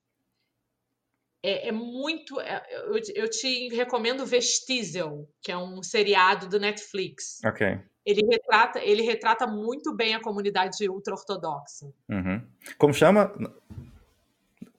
[1.42, 2.40] é, é muito.
[2.40, 7.38] É, eu, eu, te recomendo ver Stiesel, que é um seriado do Netflix.
[7.44, 7.78] Ok.
[8.04, 11.92] Ele retrata, ele retrata muito bem a comunidade ultra-ortodoxa.
[12.08, 12.42] Uhum.
[12.78, 13.30] Como chama?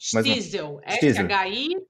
[0.02, 1.84] Stiesel, S-H-I-T-S-L.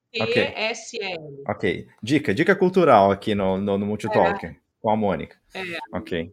[1.47, 1.87] Ok.
[2.03, 4.57] Dica, dica cultural aqui no, no, no Multitalk, é.
[4.81, 5.39] com a Mônica.
[5.53, 5.77] É.
[5.93, 6.29] Ok.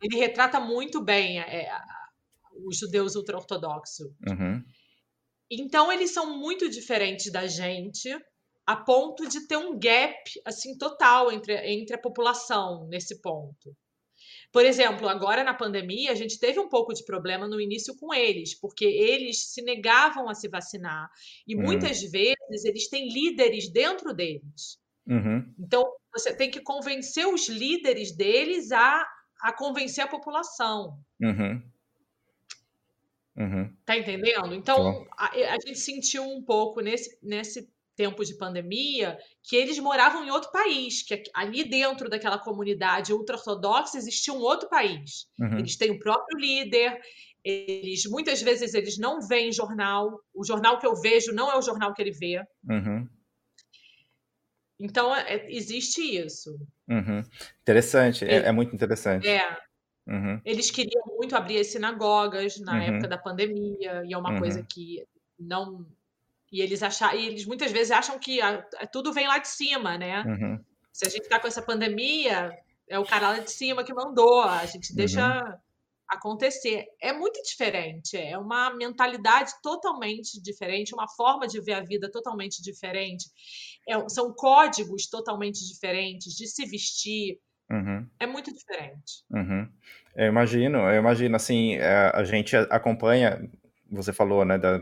[0.00, 1.68] Ele retrata muito bem é,
[2.64, 4.06] os judeus ultra-ortodoxos.
[4.28, 4.62] Uhum.
[5.50, 8.08] Então, eles são muito diferentes da gente,
[8.64, 13.76] a ponto de ter um gap assim total entre, entre a população nesse ponto.
[14.52, 18.12] Por exemplo, agora na pandemia, a gente teve um pouco de problema no início com
[18.12, 21.08] eles, porque eles se negavam a se vacinar.
[21.46, 21.62] E hum.
[21.62, 24.80] muitas vezes eles têm líderes dentro deles.
[25.06, 25.54] Uhum.
[25.58, 29.06] Então, você tem que convencer os líderes deles a,
[29.40, 30.98] a convencer a população.
[31.20, 31.62] Uhum.
[33.36, 33.74] Uhum.
[33.84, 34.54] Tá entendendo?
[34.54, 40.24] Então, a, a, gente sentiu um pouco nesse, nesse tempo de pandemia que eles moravam
[40.24, 45.26] em outro país, que ali dentro daquela comunidade ultra-ortodoxa existia um outro país.
[45.38, 45.58] Uhum.
[45.58, 46.98] Eles têm o próprio líder,
[47.44, 51.62] eles muitas vezes eles não veem jornal, o jornal que eu vejo não é o
[51.62, 52.42] jornal que ele vê.
[52.66, 53.06] Uhum.
[54.78, 56.58] Então, é, existe isso.
[56.88, 57.22] Uhum.
[57.60, 59.28] Interessante, é, é, muito interessante.
[59.28, 59.58] É.
[60.08, 60.40] Uhum.
[60.42, 62.80] Eles queriam muito abrir as sinagogas na uhum.
[62.80, 64.66] época da pandemia, e é uma coisa uhum.
[64.66, 65.04] que
[65.38, 65.86] não
[66.50, 69.48] e eles acham, e eles muitas vezes acham que a, a, tudo vem lá de
[69.48, 70.22] cima, né?
[70.22, 70.58] Uhum.
[70.92, 72.50] Se a gente está com essa pandemia,
[72.88, 75.54] é o cara lá de cima que mandou, a gente deixa uhum.
[76.08, 76.86] acontecer.
[77.00, 82.60] É muito diferente, é uma mentalidade totalmente diferente, uma forma de ver a vida totalmente
[82.60, 83.26] diferente.
[83.88, 87.38] É, são códigos totalmente diferentes de se vestir.
[87.70, 88.04] Uhum.
[88.18, 89.24] É muito diferente.
[89.30, 89.68] Uhum.
[90.16, 93.48] Eu imagino, eu imagino, assim, é, a gente acompanha
[93.90, 94.78] você falou, né, da,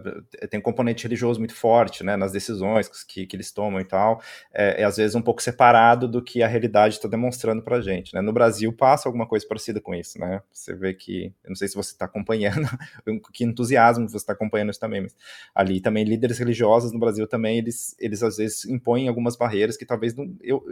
[0.50, 4.20] tem um componente religioso muito forte, né, nas decisões que, que eles tomam e tal,
[4.52, 8.14] é, é às vezes um pouco separado do que a realidade está demonstrando para gente,
[8.14, 8.20] né.
[8.20, 11.68] No Brasil passa alguma coisa parecida com isso, né, você vê que, eu não sei
[11.68, 12.68] se você está acompanhando,
[13.32, 15.16] que entusiasmo você está acompanhando isso também, mas
[15.54, 19.86] ali também líderes religiosos no Brasil também, eles, eles às vezes impõem algumas barreiras que
[19.86, 20.62] talvez não, eu,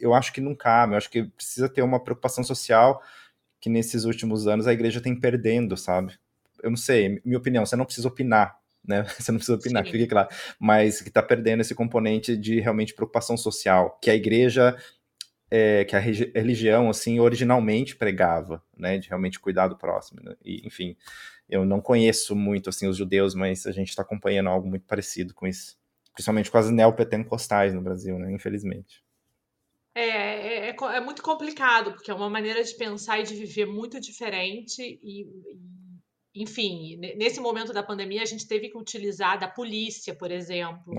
[0.00, 3.00] eu acho que não cabe, eu acho que precisa ter uma preocupação social
[3.60, 6.18] que nesses últimos anos a igreja tem perdendo, sabe?
[6.62, 9.04] Eu não sei, minha opinião, você não precisa opinar, né?
[9.18, 9.92] Você não precisa opinar, Sim.
[9.92, 10.28] fique claro.
[10.58, 14.76] Mas que está perdendo esse componente de realmente preocupação social, que a igreja,
[15.50, 18.98] é, que a religião, assim, originalmente pregava, né?
[18.98, 20.20] De realmente cuidar do próximo.
[20.22, 20.34] Né?
[20.44, 20.96] E, enfim,
[21.48, 25.32] eu não conheço muito, assim, os judeus, mas a gente está acompanhando algo muito parecido
[25.32, 25.76] com isso.
[26.12, 28.32] Principalmente com as neopentecostais no Brasil, né?
[28.32, 29.02] Infelizmente.
[29.94, 33.66] É, é, é, é, muito complicado, porque é uma maneira de pensar e de viver
[33.66, 35.81] muito diferente e, e
[36.34, 40.94] enfim, nesse momento da pandemia, a gente teve que utilizar da polícia, por exemplo.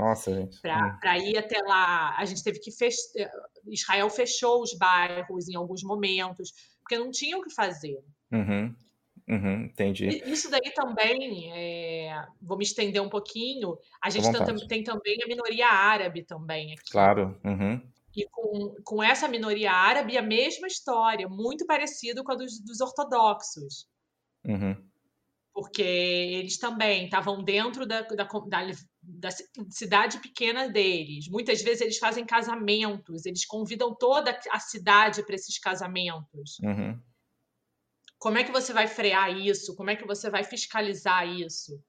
[0.62, 2.16] Para ir até lá.
[2.18, 3.02] A gente teve que fechar.
[3.18, 3.32] Eh,
[3.68, 7.98] Israel fechou os bairros em alguns momentos, porque não tinham o que fazer.
[8.32, 8.76] Uhum.
[9.28, 10.22] Uhum, entendi.
[10.26, 12.28] Isso daí também, é...
[12.40, 13.76] vou me estender um pouquinho.
[14.04, 16.92] A gente tem, tem, também a minoria árabe também aqui.
[16.92, 17.40] Claro.
[17.44, 17.82] Uhum.
[18.16, 22.82] E com, com essa minoria árabe, a mesma história, muito parecido com a dos, dos
[22.82, 23.88] ortodoxos.
[24.46, 24.76] Uhum
[25.54, 28.68] porque eles também estavam dentro da, da, da,
[29.04, 29.30] da,
[29.70, 31.30] cidade pequena deles.
[31.30, 36.58] Muitas vezes eles fazem casamentos, eles convidam toda a cidade para esses casamentos.
[36.64, 37.00] Uhum.
[38.18, 39.76] Como é que você vai frear isso?
[39.76, 41.80] Como é que você vai fiscalizar isso?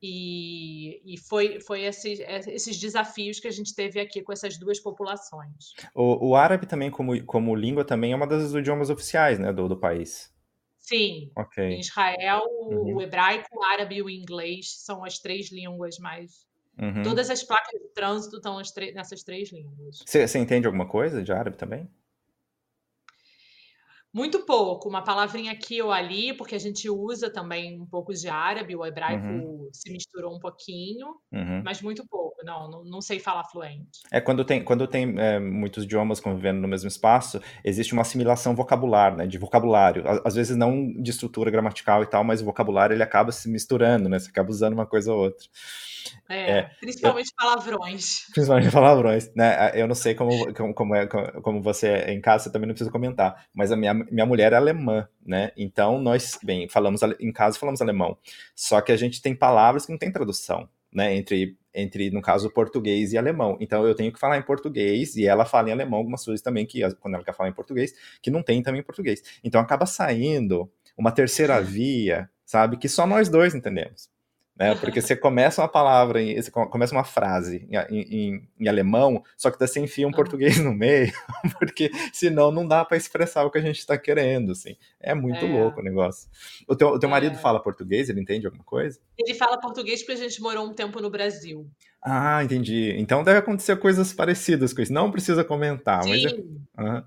[0.00, 4.80] E, e foi, foi esses, esses desafios que a gente teve aqui com essas duas
[4.80, 5.74] populações.
[5.94, 9.68] O, o árabe também, como, como língua, também é uma das idiomas oficiais né, do,
[9.68, 10.31] do país.
[10.92, 11.30] Sim.
[11.56, 12.96] Em Israel, uhum.
[12.96, 16.46] o hebraico, o árabe e o inglês são as três línguas mais.
[16.78, 17.02] Uhum.
[17.02, 18.60] Todas as placas de trânsito estão
[18.94, 20.04] nessas três línguas.
[20.06, 21.88] Você entende alguma coisa de árabe também?
[24.12, 28.28] Muito pouco, uma palavrinha aqui ou ali, porque a gente usa também um pouco de
[28.28, 29.70] árabe, o hebraico uhum.
[29.72, 31.62] se misturou um pouquinho, uhum.
[31.64, 34.02] mas muito pouco, não, não, não, sei falar fluente.
[34.10, 38.54] É, quando tem, quando tem é, muitos idiomas convivendo no mesmo espaço, existe uma assimilação
[38.54, 42.94] vocabular, né, de vocabulário, às vezes não de estrutura gramatical e tal, mas o vocabulário
[42.94, 45.46] ele acaba se misturando, né, você acaba usando uma coisa ou outra.
[46.28, 48.26] É, é principalmente eu, palavrões.
[48.32, 49.72] Principalmente palavrões, né?
[49.74, 52.74] Eu não sei como, como, como, é, como você é em casa, você também não
[52.74, 55.52] precisa comentar, mas a minha, minha mulher é alemã, né?
[55.56, 58.16] Então nós, bem, falamos em casa falamos alemão,
[58.54, 61.14] só que a gente tem palavras que não tem tradução, né?
[61.14, 63.56] Entre, entre no caso, português e alemão.
[63.60, 66.66] Então eu tenho que falar em português e ela fala em alemão algumas coisas também
[66.66, 69.22] que quando ela quer falar em português que não tem também em português.
[69.42, 72.76] Então acaba saindo uma terceira via, sabe?
[72.76, 74.10] Que só nós dois entendemos
[74.56, 74.74] né?
[74.74, 79.58] Porque você começa uma palavra, você começa uma frase em, em, em alemão, só que
[79.58, 80.14] você enfia um ah.
[80.14, 81.12] português no meio,
[81.58, 84.76] porque senão não dá para expressar o que a gente está querendo, assim.
[85.00, 85.48] É muito é.
[85.48, 86.28] louco o negócio.
[86.68, 87.10] O teu, o teu é.
[87.10, 88.08] marido fala português?
[88.08, 89.00] Ele entende alguma coisa?
[89.18, 91.66] Ele fala português porque a gente morou um tempo no Brasil.
[92.02, 92.94] Ah, entendi.
[92.98, 94.92] Então deve acontecer coisas parecidas com isso.
[94.92, 96.10] Não precisa comentar, Sim.
[96.10, 96.24] mas...
[96.24, 96.82] É...
[96.82, 97.02] Uhum.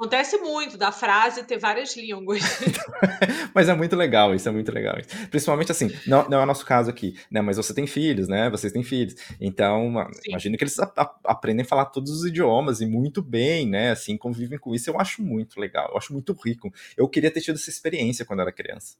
[0.00, 2.40] Acontece muito da frase ter várias línguas.
[3.54, 4.96] mas é muito legal, isso é muito legal.
[5.30, 7.42] Principalmente assim, não, não é o nosso caso aqui, né?
[7.42, 8.48] Mas você tem filhos, né?
[8.48, 9.14] Vocês têm filhos.
[9.38, 10.30] Então, Sim.
[10.30, 13.90] imagino que eles a, a, aprendem a falar todos os idiomas e muito bem, né?
[13.90, 14.88] Assim, convivem com isso.
[14.88, 16.72] Eu acho muito legal, eu acho muito rico.
[16.96, 18.96] Eu queria ter tido essa experiência quando era criança.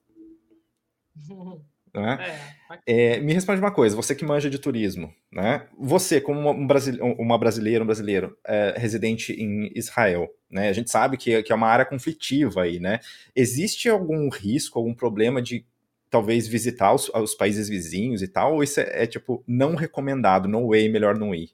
[1.93, 2.41] Né?
[2.87, 5.67] É, é, me responde uma coisa, você que manja de turismo, né?
[5.77, 10.69] Você, como um brasile uma brasileira, um brasileiro é, residente em Israel, né?
[10.69, 13.01] A gente sabe que, que é uma área conflitiva aí, né?
[13.35, 15.67] Existe algum risco, algum problema de
[16.09, 18.55] talvez visitar os, os países vizinhos e tal?
[18.55, 21.51] Ou isso é, é, tipo não recomendado, no way, melhor não ir?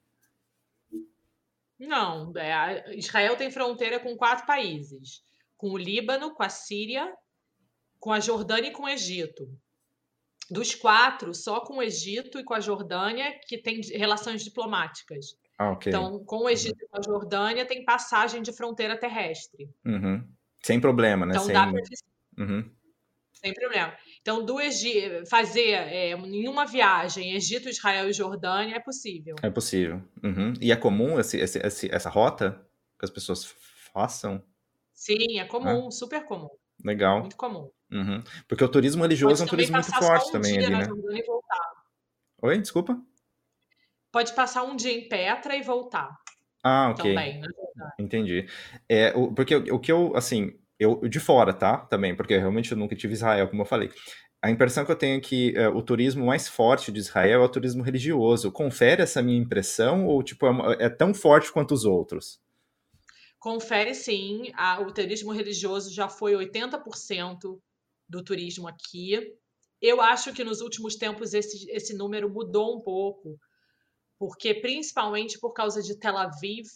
[1.78, 5.22] Não, é, Israel tem fronteira com quatro países:
[5.56, 7.10] com o Líbano, com a Síria,
[7.98, 9.48] com a Jordânia e com o Egito
[10.50, 15.36] dos quatro, só com o Egito e com a Jordânia que tem relações diplomáticas.
[15.58, 15.90] Ah, okay.
[15.90, 16.86] Então, com o Egito uhum.
[16.86, 19.68] e com a Jordânia tem passagem de fronteira terrestre.
[19.84, 20.26] Uhum.
[20.62, 21.32] Sem problema, né?
[21.32, 21.54] Então Sem...
[21.54, 21.80] dá pra...
[22.38, 22.70] uhum.
[23.32, 23.94] Sem problema.
[24.20, 29.36] Então, do Egito, fazer é, nenhuma viagem Egito, Israel e Jordânia é possível.
[29.42, 30.02] É possível.
[30.22, 30.54] Uhum.
[30.60, 32.60] E é comum esse, esse, essa rota
[32.98, 33.44] que as pessoas
[33.92, 34.42] façam?
[34.92, 36.48] Sim, é comum, super comum.
[36.82, 37.20] Legal.
[37.20, 37.70] Muito comum.
[37.90, 38.22] Uhum.
[38.48, 40.88] Porque o turismo religioso é um turismo muito forte um também ali, né?
[42.42, 43.00] Oi, desculpa?
[44.10, 46.16] Pode passar um dia em Petra e voltar.
[46.62, 47.14] Ah, ok.
[47.14, 47.42] Também,
[47.98, 48.48] Entendi.
[48.88, 51.78] É, o, porque o, o que eu, assim, eu de fora, tá?
[51.78, 53.90] Também, porque realmente eu nunca tive Israel, como eu falei.
[54.42, 57.44] A impressão que eu tenho é que é, o turismo mais forte de Israel é
[57.44, 58.52] o turismo religioso.
[58.52, 62.40] Confere essa minha impressão ou tipo é, é tão forte quanto os outros?
[63.38, 64.50] Confere sim.
[64.54, 67.58] A, o turismo religioso já foi 80%
[68.08, 69.36] do turismo aqui.
[69.80, 73.38] Eu acho que nos últimos tempos esse, esse número mudou um pouco,
[74.18, 76.66] porque principalmente por causa de Tel Aviv,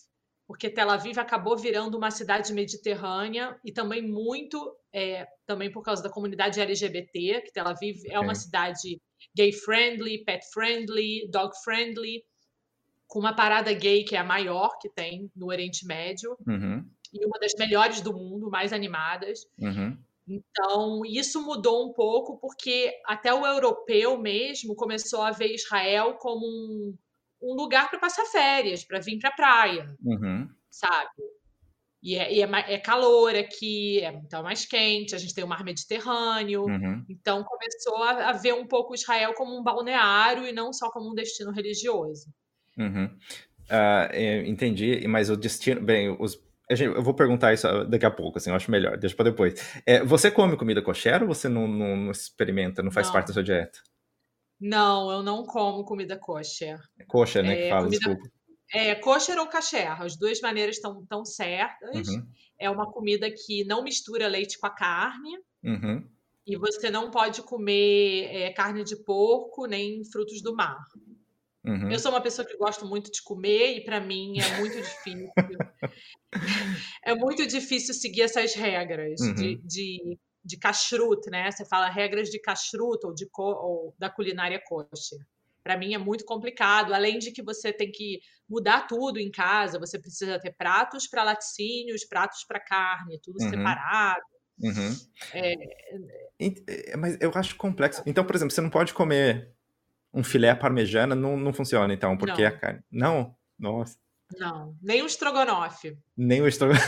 [0.46, 6.02] porque Tel Aviv acabou virando uma cidade mediterrânea e também muito é, também por causa
[6.02, 8.12] da comunidade LGBT, que Tel Aviv okay.
[8.12, 9.00] é uma cidade
[9.34, 12.24] gay friendly, pet friendly, dog friendly,
[13.06, 16.84] com uma parada gay que é a maior que tem no Oriente Médio uhum.
[17.12, 19.46] e uma das melhores do mundo, mais animadas.
[19.58, 19.96] Uhum.
[20.26, 26.46] Então, isso mudou um pouco, porque até o europeu mesmo começou a ver Israel como
[26.46, 26.96] um,
[27.42, 30.48] um lugar para passar férias, para vir para a praia, uhum.
[30.70, 31.10] sabe?
[32.02, 35.48] E, é, e é, é, calor aqui, é então mais quente, a gente tem o
[35.48, 36.64] mar Mediterrâneo.
[36.64, 37.04] Uhum.
[37.08, 41.10] Então começou a, a, ver um pouco Israel como um balneário e não só como
[41.10, 42.32] um destino religioso.
[42.78, 43.06] Uhum.
[43.70, 45.80] Uh, entendi, mas o destino.
[45.82, 46.40] Bem, os
[46.78, 49.54] eu vou perguntar isso daqui a pouco, assim, eu acho melhor, deixa para depois.
[49.84, 53.14] É, você come comida kosher ou você não, não, não experimenta, não faz não.
[53.14, 53.78] parte da sua dieta?
[54.60, 56.78] Não, eu não como comida kosher.
[56.98, 58.30] É kosher, né, é, que fala, comida, desculpa.
[58.72, 62.08] É, kosher ou kasher, as duas maneiras estão tão certas.
[62.08, 62.26] Uhum.
[62.58, 65.38] É uma comida que não mistura leite com a carne.
[65.64, 66.08] Uhum.
[66.46, 70.78] E você não pode comer é, carne de porco nem frutos do mar.
[71.64, 71.90] Uhum.
[71.90, 75.30] Eu sou uma pessoa que gosto muito de comer e para mim é muito difícil.
[77.04, 79.34] é muito difícil seguir essas regras uhum.
[79.34, 81.50] de, de, de kashrut, né?
[81.50, 85.18] Você fala regras de kashrut ou, de, ou da culinária kosher.
[85.62, 89.78] Para mim é muito complicado, além de que você tem que mudar tudo em casa,
[89.78, 93.50] você precisa ter pratos para laticínios, pratos para carne, tudo uhum.
[93.50, 94.22] separado.
[94.58, 94.96] Uhum.
[95.34, 95.54] É...
[96.38, 98.02] é mas eu acho complexo.
[98.06, 99.54] Então, por exemplo, você não pode comer
[100.12, 102.48] um filé parmejana não, não funciona, então, porque não.
[102.48, 102.80] a carne.
[102.90, 103.34] Não?
[103.58, 103.96] Nossa.
[104.36, 105.96] Não, nem o estrogonofe.
[106.16, 106.86] Nem o estrogonofe.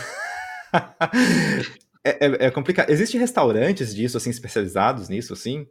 [2.04, 2.90] é, é, é, complicado.
[2.90, 5.66] Existem restaurantes disso, assim, especializados nisso, assim?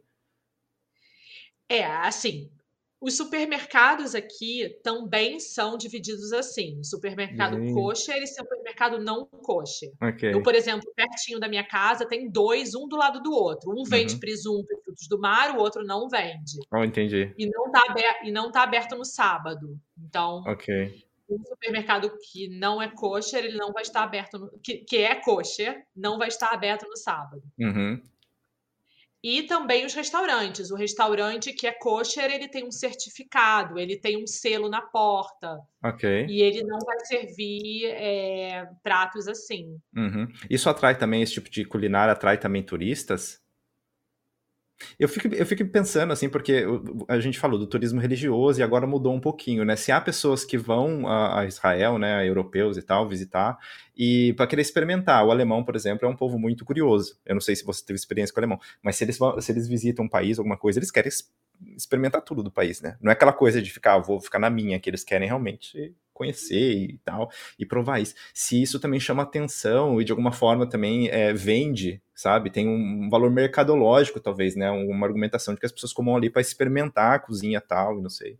[1.68, 2.50] É, assim,
[3.02, 6.78] os supermercados aqui também são divididos assim.
[6.78, 7.74] O supermercado uhum.
[7.74, 9.90] kosher e supermercado não kosher.
[10.00, 10.32] Okay.
[10.32, 13.72] Eu, por exemplo, pertinho da minha casa tem dois, um do lado do outro.
[13.76, 14.20] Um vende uhum.
[14.20, 16.60] presunto e frutos do mar, o outro não vende.
[16.72, 17.34] Oh, entendi.
[17.36, 19.76] E não está aberto, e não tá aberto no sábado.
[19.98, 21.04] Então, okay.
[21.28, 25.16] um supermercado que não é kosher, ele não vai estar aberto no, que, que é
[25.16, 27.42] kosher, não vai estar aberto no sábado.
[27.58, 28.00] Uhum.
[29.22, 30.70] E também os restaurantes.
[30.70, 35.60] O restaurante que é kosher, ele tem um certificado, ele tem um selo na porta.
[35.82, 36.26] Ok.
[36.28, 39.78] E ele não vai servir é, pratos assim.
[39.96, 40.26] Uhum.
[40.50, 43.40] Isso atrai também, esse tipo de culinária atrai também turistas?
[44.98, 46.64] Eu fico, eu fico pensando, assim, porque
[47.08, 49.76] a gente falou do turismo religioso e agora mudou um pouquinho, né?
[49.76, 53.58] Se há pessoas que vão a, a Israel, né, europeus e tal, visitar,
[53.96, 55.24] e para querer experimentar.
[55.26, 57.18] O alemão, por exemplo, é um povo muito curioso.
[57.24, 59.68] Eu não sei se você teve experiência com o alemão, mas se eles, se eles
[59.68, 61.10] visitam um país, alguma coisa, eles querem
[61.76, 62.96] experimentar tudo do país, né?
[63.00, 65.94] Não é aquela coisa de ficar, ah, vou ficar na minha, que eles querem realmente
[66.12, 68.14] conhecer e tal, e provar isso.
[68.34, 72.50] Se isso também chama atenção e de alguma forma também é, vende, sabe?
[72.50, 74.70] Tem um valor mercadológico, talvez, né?
[74.70, 78.10] Uma argumentação de que as pessoas comam ali para experimentar a cozinha tal, e não
[78.10, 78.38] sei.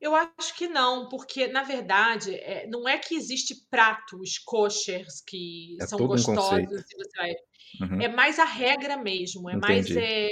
[0.00, 5.76] Eu acho que não, porque na verdade é, não é que existe pratos koshers que
[5.80, 7.32] É são um gostosos e vai.
[7.80, 9.96] Uhum, É mais a regra mesmo, é mais entendi.
[9.96, 10.28] é,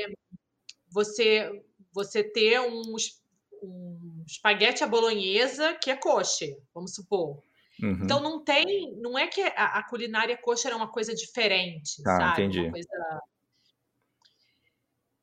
[0.91, 1.51] você
[1.93, 2.83] você ter um,
[3.63, 7.43] um espaguete à bolonhesa que é kosher, vamos supor.
[7.79, 12.03] Então Uhum, não tem, não é que a, a culinária kosher é uma coisa diferente,
[12.03, 12.43] tá, sabe?
[12.45, 12.71] Entendi.
[12.71, 13.21] coisa.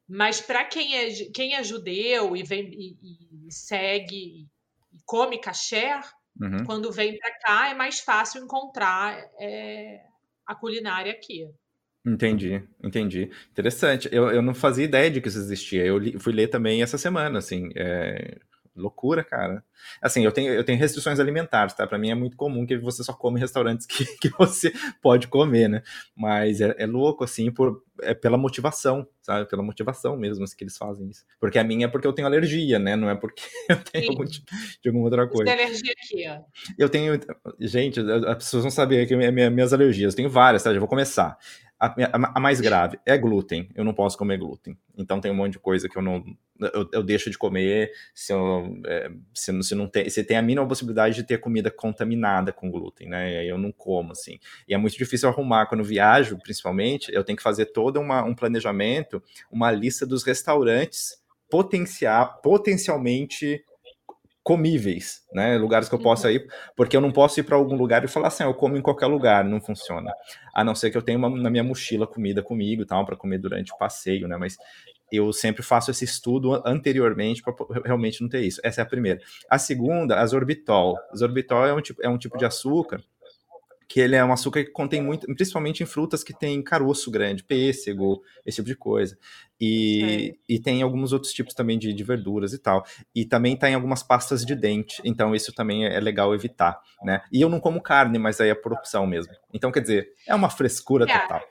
[0.08, 4.47] Mas para quem é quem é judeu e vem e, e segue
[4.91, 6.01] e come kasher,
[6.41, 6.66] Uhum.
[6.66, 10.04] quando vem para cá é mais fácil encontrar é,
[10.47, 11.47] a culinária aqui.
[12.06, 13.32] Entendi, entendi.
[13.51, 14.10] Interessante.
[14.12, 15.86] Eu, eu não fazia ideia de que isso existia.
[15.86, 17.70] Eu li- fui ler também essa semana, assim.
[17.76, 18.39] é,
[18.76, 19.63] Loucura, cara.
[20.01, 21.86] Assim, eu tenho, eu tenho restrições alimentares, tá?
[21.86, 25.28] Pra mim é muito comum que você só come em restaurantes que, que você pode
[25.28, 25.84] comer, né?
[26.15, 29.47] Mas é, é louco, assim, por, é pela motivação, sabe?
[29.47, 31.24] Pela motivação mesmo assim, que eles fazem isso.
[31.39, 32.95] Porque a minha é porque eu tenho alergia, né?
[32.95, 34.45] Não é porque eu tenho algum tipo
[34.82, 35.55] de alguma outra Você coisa.
[35.55, 36.43] tem alergia aqui, ó.
[36.78, 37.19] Eu tenho.
[37.59, 40.13] Gente, as pessoas vão saber que minha- minha- minhas alergias.
[40.13, 40.74] Eu tenho várias, tá?
[40.74, 41.38] Já vou começar.
[41.86, 43.70] A, minha- a mais grave é glúten.
[43.76, 44.78] Eu não posso comer glúten.
[44.98, 46.24] Então tem um monte de coisa que eu não.
[46.74, 50.10] Eu, eu deixo de comer se, eu, é, se, se não tem.
[50.10, 53.46] Se tem a mínima possibilidade de ter comida contaminada com glúten, né?
[53.46, 54.40] Eu não como, assim.
[54.68, 55.66] E é muito difícil arrumar.
[55.66, 59.22] Quando viajo, principalmente, eu tenho que fazer todo uma, um planejamento,
[59.52, 63.64] uma lista dos restaurantes potencial, potencialmente
[64.44, 65.58] comíveis, né?
[65.58, 68.28] Lugares que eu possa ir, porque eu não posso ir para algum lugar e falar
[68.28, 70.12] assim, ah, eu como em qualquer lugar, não funciona.
[70.54, 73.16] A não ser que eu tenha uma, na minha mochila comida comigo e tal, para
[73.16, 74.36] comer durante o passeio, né?
[74.38, 74.58] Mas
[75.12, 77.54] eu sempre faço esse estudo anteriormente para
[77.86, 78.60] realmente não ter isso.
[78.64, 79.22] Essa é a primeira.
[79.50, 80.98] A segunda, a sorbitol.
[81.14, 83.02] Sorbitol é um tipo, é um tipo de açúcar
[83.88, 87.44] que ele é um açúcar que contém muito, principalmente em frutas que tem caroço grande,
[87.44, 89.18] pêssego, esse tipo de coisa.
[89.60, 92.84] E, e tem alguns outros tipos também de, de, verduras e tal.
[93.16, 97.22] E também tá em algumas pastas de dente, então isso também é legal evitar, né?
[97.32, 99.34] E eu não como carne, mas aí é por opção mesmo.
[99.54, 101.20] Então, quer dizer, é uma frescura É.
[101.20, 101.42] total.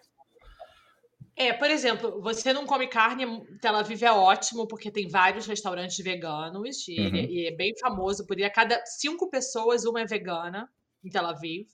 [1.35, 3.25] É, por exemplo, você não come carne,
[3.61, 7.17] Tel Aviv é ótimo, porque tem vários restaurantes veganos, e, Uhum.
[7.17, 10.69] e é bem famoso, por ir a cada cinco pessoas, uma é vegana
[11.03, 11.67] em Tel Aviv.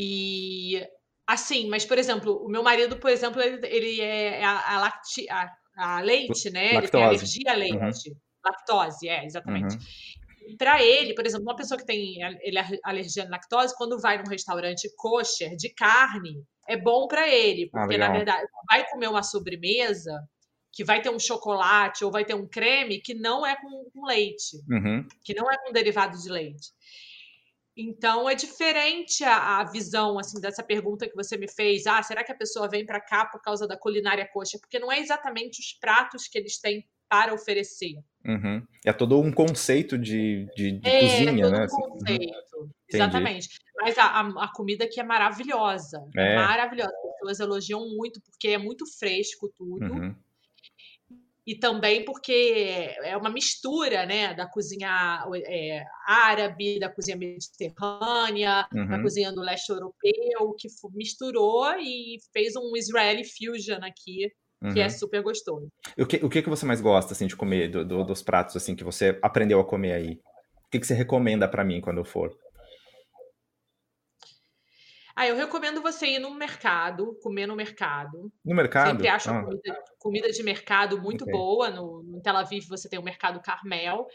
[0.00, 0.80] E
[1.26, 5.28] assim, mas por exemplo, o meu marido, por exemplo, ele, ele é a, a, lacti,
[5.28, 6.74] a, a leite, né?
[6.76, 7.04] Ele tem Lactose.
[7.44, 8.16] alergia a leite.
[8.44, 9.74] Lactose, é, exatamente.
[9.74, 10.56] Uhum.
[10.56, 14.16] Para ele, por exemplo, uma pessoa que tem ele é alergia à lactose, quando vai
[14.22, 18.12] num restaurante kosher de carne, é bom para ele, Ah, porque na legal.
[18.12, 20.12] verdade vai comer uma sobremesa
[20.72, 24.06] que vai ter um chocolate ou vai ter um creme que não é com, com
[24.06, 25.04] leite, Uhum.
[25.24, 26.68] que não é com derivado de leite.
[27.80, 31.86] Então é diferente a, a visão assim dessa pergunta que você me fez.
[31.86, 34.58] Ah, será que a pessoa vem para cá por causa da culinária kosher?
[34.60, 37.94] Porque não é exatamente os pratos que eles têm para oferecer.
[38.26, 38.62] Uhum.
[38.84, 41.60] É todo um conceito de, de, de É, cozinha, todo né?
[41.60, 41.82] um assim.
[41.82, 41.88] Uhum.
[41.90, 42.70] conceito.
[42.92, 43.48] Exatamente.
[43.80, 46.04] Mas a, a- a comida aqui é maravilhosa.
[46.16, 46.36] É, É.
[46.36, 46.90] maravilhosa.
[46.90, 49.84] As pessoas elogiam muito, porque é muito fresco tudo.
[49.92, 50.14] Uhum.
[51.48, 54.34] E também porque é uma mistura, né?
[54.34, 59.02] Da cozinha é, árabe, da cozinha mediterrânea, da Uhum.
[59.02, 64.30] cozinha do leste europeu, que misturou e fez um Israeli fusion aqui,
[64.74, 64.90] que é Uhum.
[64.90, 65.68] super gostoso.
[65.98, 68.54] O que, o que que você mais gosta, assim, de comer, do- do- dos pratos,
[68.54, 70.20] assim, que você aprendeu a comer aí?
[70.66, 72.30] O que que você recomenda pra mim quando eu for?
[75.20, 78.32] Ah, eu recomendo você ir no mercado, comer no mercado.
[78.44, 78.86] No mercado?
[78.88, 81.32] Sempre acho Ah, comida, comida de mercado muito Ok.
[81.32, 81.70] boa.
[81.70, 84.06] No, no Tel Aviv você tem o Mercado Carmel.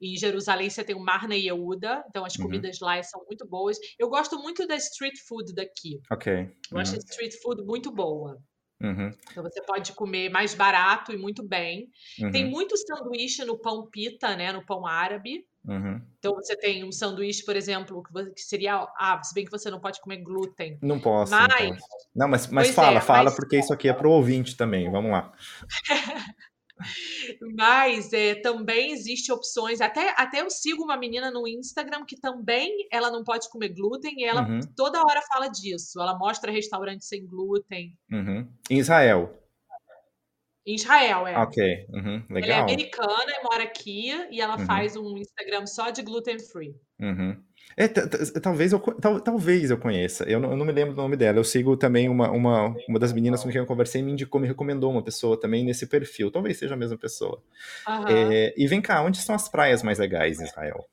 [0.00, 2.04] Em Jerusalém você tem o Marna Yehuda.
[2.10, 2.38] Então as Uhum.
[2.38, 3.78] comidas lá são muito boas.
[3.98, 6.02] Eu gosto muito da street food daqui.
[6.10, 6.26] ok.
[6.72, 6.98] Eu acho Uhum.
[6.98, 8.38] street food muito boa.
[8.82, 9.14] Uhum.
[9.30, 11.88] Então você pode comer mais barato e muito bem.
[12.30, 12.50] Tem Uhum.
[12.50, 14.52] muito sanduíche no pão pita, né?
[14.52, 15.46] No pão árabe.
[15.66, 16.00] Uhum.
[16.18, 18.02] Então você tem um sanduíche, por exemplo,
[18.34, 18.86] que seria.
[18.98, 20.78] Ah, se bem que você não pode comer glúten.
[20.80, 22.08] Não posso, não Mas, posso.
[22.14, 24.90] Não, mas, mas fala, é, fala, mas porque isso aqui é pro ouvinte também.
[24.90, 25.32] Vamos lá.
[27.54, 29.80] Mas é, também existe opções.
[29.80, 34.14] Até, até eu sigo uma menina no Instagram que também ela não pode comer glúten
[34.16, 34.60] e ela Uhum.
[34.74, 36.00] toda hora fala disso.
[36.00, 37.96] Ela mostra restaurante sem glúten.
[38.10, 38.48] Uhum.
[38.70, 39.39] Em Israel.
[40.70, 41.36] Em Israel, é.
[41.36, 42.62] Ok, uhum, Ela é legal.
[42.62, 44.66] americana e mora aqui e ela Uhum.
[44.66, 46.76] faz um Instagram só de gluten free.
[47.00, 47.42] Uhum.
[47.76, 50.24] É, ta- ta- talvez, eu, tal- talvez eu conheça.
[50.24, 51.38] Eu não, eu não me lembro do nome dela.
[51.38, 54.46] Eu sigo também uma, uma, uma das meninas com quem eu conversei me indicou, me
[54.46, 56.30] recomendou uma pessoa também nesse perfil.
[56.30, 57.42] Talvez seja a mesma pessoa.
[58.08, 60.84] É, e vem cá, onde estão as praias mais legais em Israel?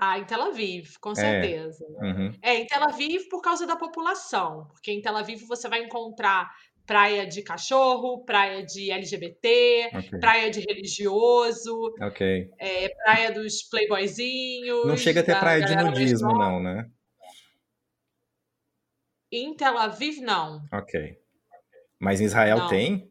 [0.00, 1.14] Ah, em Tel Aviv, com É.
[1.16, 1.84] certeza.
[2.00, 5.82] Uhum, É, em Tel Aviv por causa da população, porque em Tel Aviv você vai
[5.82, 6.48] encontrar
[6.88, 12.50] praia de cachorro, praia de LGBT, ok, praia de religioso, ok.
[12.58, 14.86] é, praia dos playboyzinhos.
[14.86, 16.90] Não chega a ter praia de nudismo, não, né?
[19.30, 20.64] Em Tel Aviv, não.
[20.72, 21.18] Ok.
[22.00, 22.68] Mas em Israel Não.
[22.68, 23.10] tem?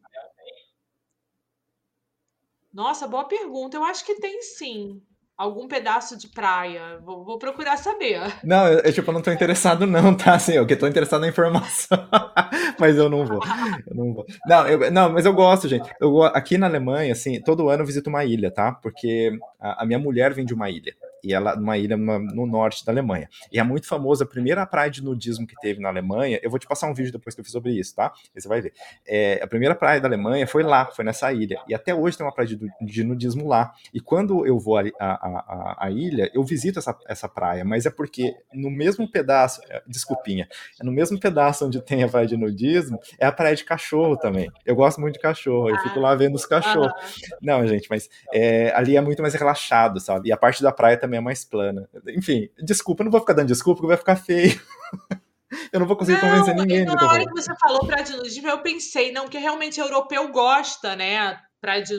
[2.73, 3.78] Nossa, boa pergunta.
[3.78, 4.99] Eu acho que tem sim.
[5.38, 6.97] Algum pedaço de praia.
[7.05, 8.19] Vou, vou procurar saber.
[8.43, 10.33] Não, eu, eu, tipo, não tô interessado não, tá?
[10.33, 11.97] Assim, eu que tô interessado na informação.
[12.79, 13.39] mas eu não vou.
[13.85, 14.25] Eu não vou.
[14.47, 15.88] Não, eu- não, mas eu gosto, gente.
[16.01, 18.71] Eu, aqui na Alemanha, assim, todo ano eu visito uma ilha, tá?
[18.71, 20.95] Porque a, a minha mulher vem de uma ilha.
[21.24, 23.30] E ela, uma ilha numa- no norte da Alemanha.
[23.51, 26.39] E é muito famosa, a primeira praia de nudismo que teve na Alemanha.
[26.41, 28.11] Eu vou te passar um vídeo depois que eu fiz sobre isso, tá?
[28.36, 28.74] Aí você vai ver.
[29.05, 31.59] É, a primeira praia da Alemanha foi lá, foi nessa ilha.
[31.68, 33.74] E até hoje tem uma praia de, de nudismo lá.
[33.93, 37.86] E quando eu vou ali- a, a, a, ilha, eu visito essa, essa praia, mas
[37.86, 40.47] é porque no mesmo pedaço, é, desculpinha,
[40.80, 44.18] é no mesmo pedaço onde tem a praia de nudismo, é a praia de cachorro
[44.18, 44.51] também.
[44.65, 46.91] Eu gosto muito de cachorro, eu fico lá vendo os cachorros.
[46.91, 47.38] Aham.
[47.41, 50.30] Não, gente, mas é, ali é muito mais relaxado, sabe?
[50.30, 51.89] E a parte da praia também é mais plana.
[52.09, 54.59] Enfim, desculpa, eu não vou ficar dando desculpa, porque vai ficar feio.
[55.71, 57.87] eu não vou conseguir convencer Não, ninguém então, eu na hora que você falou
[58.17, 61.39] nudismo, eu pensei, não, que realmente europeu gosta, né?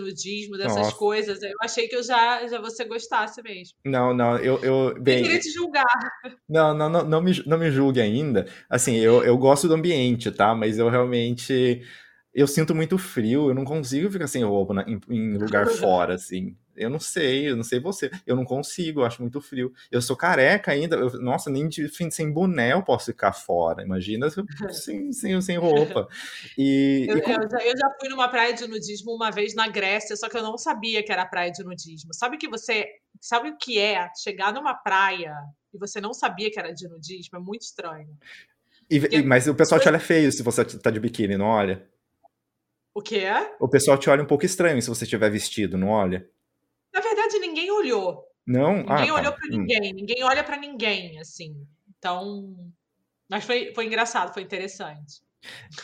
[0.01, 0.97] Nudismo, dessas Nossa.
[0.97, 1.43] coisas.
[1.43, 3.77] Eu achei que eu já, já você gostasse mesmo.
[3.85, 5.85] Não, não, eu, eu bem, queria te julgar.
[6.49, 8.47] Não, não, não, não me, não me julgue ainda.
[8.71, 10.55] Assim, eu, eu gosto do ambiente, tá?
[10.55, 11.83] Mas eu realmente.
[12.33, 16.15] Eu sinto muito frio, eu não consigo ficar sem roupa na- em, em lugar fora,
[16.15, 16.57] assim.
[16.79, 18.11] Eu não sei, eu não sei você.
[18.27, 19.73] Eu não consigo, eu acho muito frio.
[19.91, 20.97] Eu sou careca ainda.
[20.97, 23.83] eu- nossa, nem de, sem boné eu posso ficar fora.
[23.83, 24.29] Imagina
[24.71, 26.09] sem, sem, sem roupa.
[26.57, 29.55] E, Eu, e como- eu já, eu já fui numa praia de nudismo uma vez
[29.55, 32.15] na Grécia, só que eu não sabia que era praia de nudismo.
[32.15, 32.87] Sabe que você.
[33.21, 35.35] Sabe o que é chegar numa praia
[35.75, 37.37] e você não sabia que era de nudismo?
[37.39, 38.17] É muito estranho.
[38.91, 41.87] e- e- mas o pessoal te olha feio se você tá de biquíni, não olha?
[42.95, 43.55] O que é?
[43.61, 46.29] O pessoal te olha um pouco estranho se você estiver vestido, não olha?
[46.99, 48.25] Na verdade, ninguém olhou.
[48.47, 48.85] Não?
[48.89, 49.15] Ah, Ninguém tá.
[49.15, 49.59] olhou pra Hum.
[49.59, 49.93] ninguém.
[49.93, 51.55] Ninguém olha pra ninguém, assim.
[51.97, 52.55] Então.
[53.31, 55.23] Mas foi, foi engraçado, foi interessante.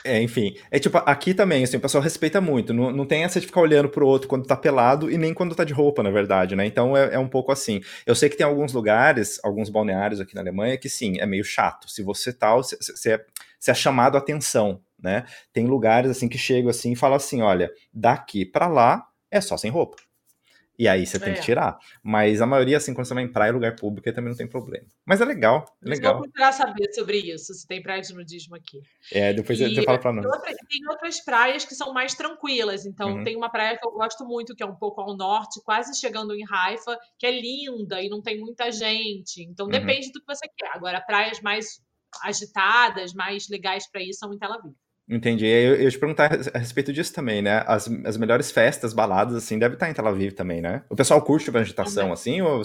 [0.02, 0.56] É, enfim.
[0.70, 2.74] É tipo, aqui também, assim, o pessoal respeita muito.
[2.74, 5.54] Não, não tem essa de ficar olhando pro outro quando tá pelado e nem quando
[5.54, 6.66] tá de roupa, na verdade, né?
[6.66, 7.80] Então é, é um pouco assim.
[8.04, 11.44] Eu sei que tem alguns lugares, alguns balneários aqui na Alemanha, que sim, é meio
[11.44, 11.88] chato.
[11.88, 13.24] Se você tal, você você é,
[13.60, 15.24] você é chamado a atenção, né?
[15.52, 19.56] Tem lugares assim que chegam assim e falam assim: olha, daqui pra lá é só
[19.56, 19.96] sem roupa.
[20.76, 21.36] E aí você tem É.
[21.36, 21.78] que tirar.
[22.02, 24.48] Mas a maioria, assim, quando você vai em praia, lugar público, aí também não tem
[24.48, 24.86] problema.
[25.06, 26.14] Mas é legal, é legal.
[26.14, 28.80] vou procurar saber sobre isso, se tem praia de nudismo aqui.
[29.12, 30.24] É, depois E você fala pra nós.
[30.24, 32.84] tem outra- tem outras praias que são mais tranquilas.
[32.86, 33.24] Então, Uhum.
[33.24, 36.34] tem uma praia que eu gosto muito, que é um pouco ao norte, quase chegando
[36.34, 39.42] em Haifa, que é linda e não tem muita gente.
[39.44, 39.72] Então, Uhum.
[39.72, 40.70] depende do que você quer.
[40.74, 41.80] Agora, praias mais
[42.22, 44.72] agitadas, mais legais para ir, são em Tel Aviv.
[45.08, 45.46] Entendi.
[45.46, 47.62] Eu, eu ia te perguntar a respeito disso também, né?
[47.66, 50.84] As, as melhores festas, baladas, assim, deve estar em Tel Aviv também, né?
[50.88, 52.62] O pessoal curte a agitação, assim, ou,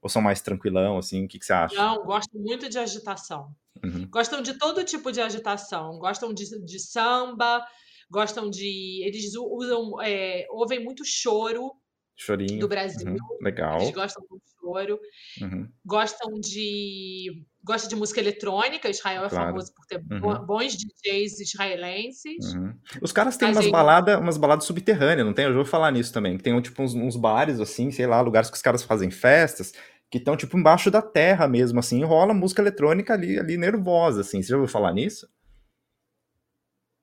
[0.00, 1.24] ou são mais tranquilão, assim?
[1.24, 1.74] O que, que você acha?
[1.74, 3.54] Não, gostam muito de agitação.
[3.82, 4.06] Uhum.
[4.08, 5.98] Gostam de todo tipo de agitação.
[5.98, 7.64] Gostam de, de samba,
[8.10, 9.02] gostam de.
[9.04, 10.00] Eles usam.
[10.02, 11.72] é, ouvem muito choro
[12.16, 12.60] Chorinho.
[12.60, 13.08] do Brasil.
[13.08, 13.38] Uhum.
[13.40, 13.80] Legal.
[13.80, 15.00] Eles gostam do choro.
[15.40, 15.68] Uhum.
[15.84, 17.44] Gostam de.
[17.64, 18.88] Gosta de música eletrônica.
[18.90, 19.46] Israel é Claro.
[19.46, 20.20] famoso por ter Uhum.
[20.20, 22.54] bo- bons DJs israelenses.
[22.54, 22.74] Uhum.
[23.00, 25.44] Os caras têm umas baladas, umas baladas subterrâneas, não tem?
[25.44, 26.36] Eu já vou falar nisso também.
[26.36, 29.72] Que tem tipo uns, uns bares, assim, sei lá, lugares que os caras fazem festas,
[30.10, 34.22] que estão tipo embaixo da terra mesmo, assim, e rola música eletrônica ali, ali nervosa,
[34.22, 34.42] assim.
[34.42, 35.28] Você já ouviu falar nisso?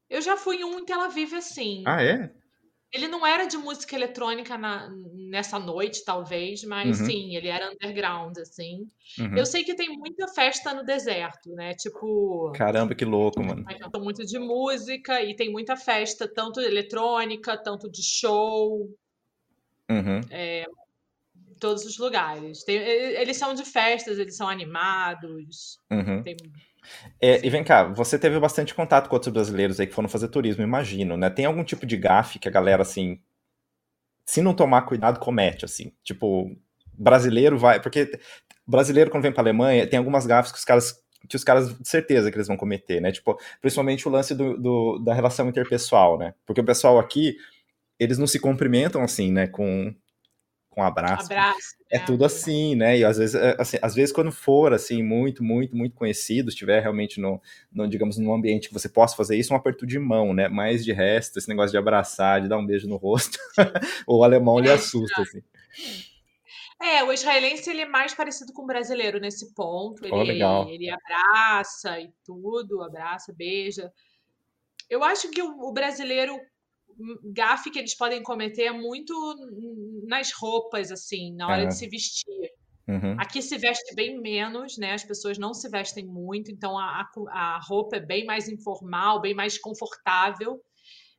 [0.10, 1.84] Eu já fui em um em Tel Aviv assim.
[1.86, 2.32] Ah, é?
[2.92, 7.06] Ele não era de música eletrônica na- nessa noite, talvez, mas Uhum.
[7.06, 8.90] sim, ele era underground, assim.
[9.20, 9.38] Uhum.
[9.38, 11.76] Eu sei que tem muita festa no deserto, né?
[11.76, 13.64] Tipo, Caramba, que louco, mano.
[13.64, 18.90] mas cantam muito de música e tem muita festa, tanto eletrônica, tanto de show,
[19.90, 20.22] Uhum.
[20.32, 20.66] em
[21.60, 22.64] todos os lugares.
[22.64, 25.78] Tem- eles são de festas, eles são animados.
[25.92, 26.24] Uhum.
[26.24, 26.36] Tem,
[27.22, 30.28] É, e vem cá, você teve bastante contato com outros brasileiros aí que foram fazer
[30.30, 31.30] turismo, imagino, né?
[31.30, 33.20] Tem algum tipo de gafe que a galera, assim,
[34.26, 35.92] se não tomar cuidado, comete, assim?
[36.04, 36.56] Tipo,
[36.94, 37.82] brasileiro vai.
[37.82, 38.12] Porque
[38.68, 40.96] brasileiro, quando vem pra Alemanha, tem algumas gafes que os caras
[41.28, 43.12] que os caras, de certeza que eles vão cometer, né?
[43.12, 46.34] Tipo, principalmente o lance do, do, da relação interpessoal, né?
[46.46, 47.36] Porque o pessoal aqui,
[48.00, 49.48] eles não se cumprimentam assim, né?
[49.48, 49.94] Com,
[50.80, 51.26] com abraço.
[51.26, 52.06] abraço é né?
[52.06, 53.00] tudo assim, né?
[53.00, 56.82] E às vezes, é, assim, às vezes quando for assim muito, muito, muito conhecido, estiver
[56.82, 60.34] realmente no, no, digamos, num ambiente que você possa fazer isso, um aperto de mão,
[60.34, 60.48] né?
[60.48, 63.40] Mas de resto, esse negócio de abraçar, de dar um beijo no rosto,
[64.08, 65.42] o alemão é, lhe assusta, assim.
[66.82, 70.06] É, o israelense ele é mais parecido com o brasileiro nesse ponto.
[70.06, 73.92] Ele, oh, ele abraça e tudo, abraça, beija.
[74.90, 76.40] Eu acho que o, o brasileiro
[77.24, 79.14] gafe que eles podem cometer é muito
[80.08, 81.68] nas roupas, assim, na hora é.
[81.68, 82.52] de se vestir.
[82.88, 83.16] Uhum.
[83.20, 84.94] Aqui se veste bem menos, né?
[84.94, 89.34] As pessoas não se vestem muito, então a, a roupa é bem mais informal, bem
[89.34, 90.60] mais confortável.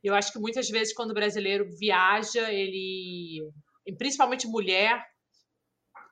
[0.03, 3.49] Eu acho que muitas vezes quando o brasileiro viaja, ele,
[3.99, 5.01] principalmente mulher,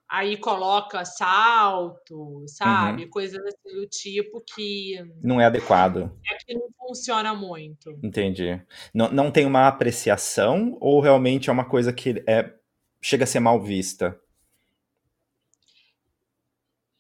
[0.09, 3.05] aí coloca salto, sabe?
[3.05, 3.11] Uhum.
[3.11, 4.97] Coisas assim do tipo que.
[5.23, 6.11] Não é adequado.
[6.27, 7.99] É que não funciona muito.
[8.03, 8.61] Entendi.
[8.95, 12.55] Não, não tem uma apreciação ou realmente é uma coisa que é,
[13.03, 14.19] chega a ser mal vista?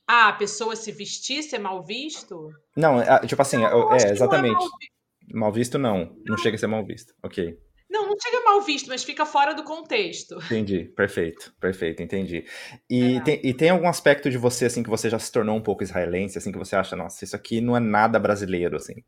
[0.06, 2.50] Ah, a pessoa se vestir ser mal visto?
[2.74, 4.56] Não, é, tipo assim, não, é, exatamente.
[4.56, 5.40] É mal...
[5.40, 7.14] mal visto não, não, não chega a ser mal visto.
[7.22, 7.58] Ok.
[7.90, 10.36] Não, não chega mal visto, mas fica fora do contexto.
[10.44, 12.44] Entendi, perfeito, perfeito, entendi.
[12.88, 13.20] E, é.
[13.20, 15.82] tem, e tem algum aspecto de você, assim, que você já se tornou um pouco
[15.82, 19.02] israelense, assim, que você acha, nossa, isso aqui não é nada brasileiro, assim?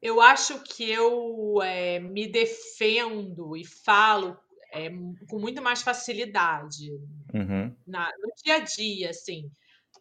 [0.00, 4.38] Eu acho que eu é, me defendo e falo
[4.72, 4.88] é,
[5.28, 6.90] com muito mais facilidade
[7.34, 7.74] uhum.
[7.86, 9.50] na, no dia a dia, assim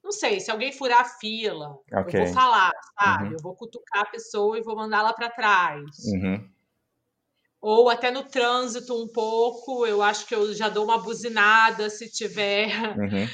[0.08, 2.22] não sei, se alguém furar a fila, okay.
[2.22, 3.26] eu vou falar, sabe?
[3.26, 3.34] Uhum.
[3.34, 5.84] Eu vou cutucar a pessoa e vou mandá-la para trás.
[6.14, 6.50] Uhum.
[7.60, 12.10] Ou até no trânsito um pouco, eu acho que eu já dou uma buzinada se
[12.10, 12.70] tiver.
[12.98, 13.28] Uhum.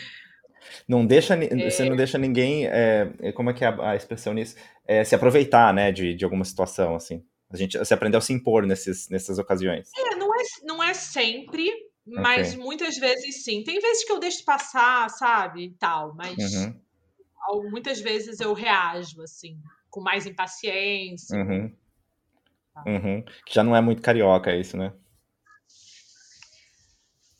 [0.87, 1.69] Não deixa, é...
[1.69, 4.55] Você não deixa ninguém, é, como é que é a, a expressão nisso?
[4.87, 7.23] É, se aproveitar, né, de, de alguma situação, assim.
[7.51, 9.91] A gente você aprendeu a se impor nesses, nessas ocasiões.
[9.95, 11.69] É, não é, não é sempre,
[12.05, 12.63] mas okay.
[12.63, 13.63] muitas vezes sim.
[13.63, 15.75] Tem vezes que eu deixo passar, sabe?
[15.79, 17.69] Tal, mas uhum.
[17.69, 19.57] muitas vezes eu reajo, assim,
[19.89, 21.37] com mais impaciência.
[21.37, 21.73] Uhum.
[22.73, 22.83] Tá.
[22.85, 23.23] Uhum.
[23.45, 24.93] Que já não é muito carioca isso, né?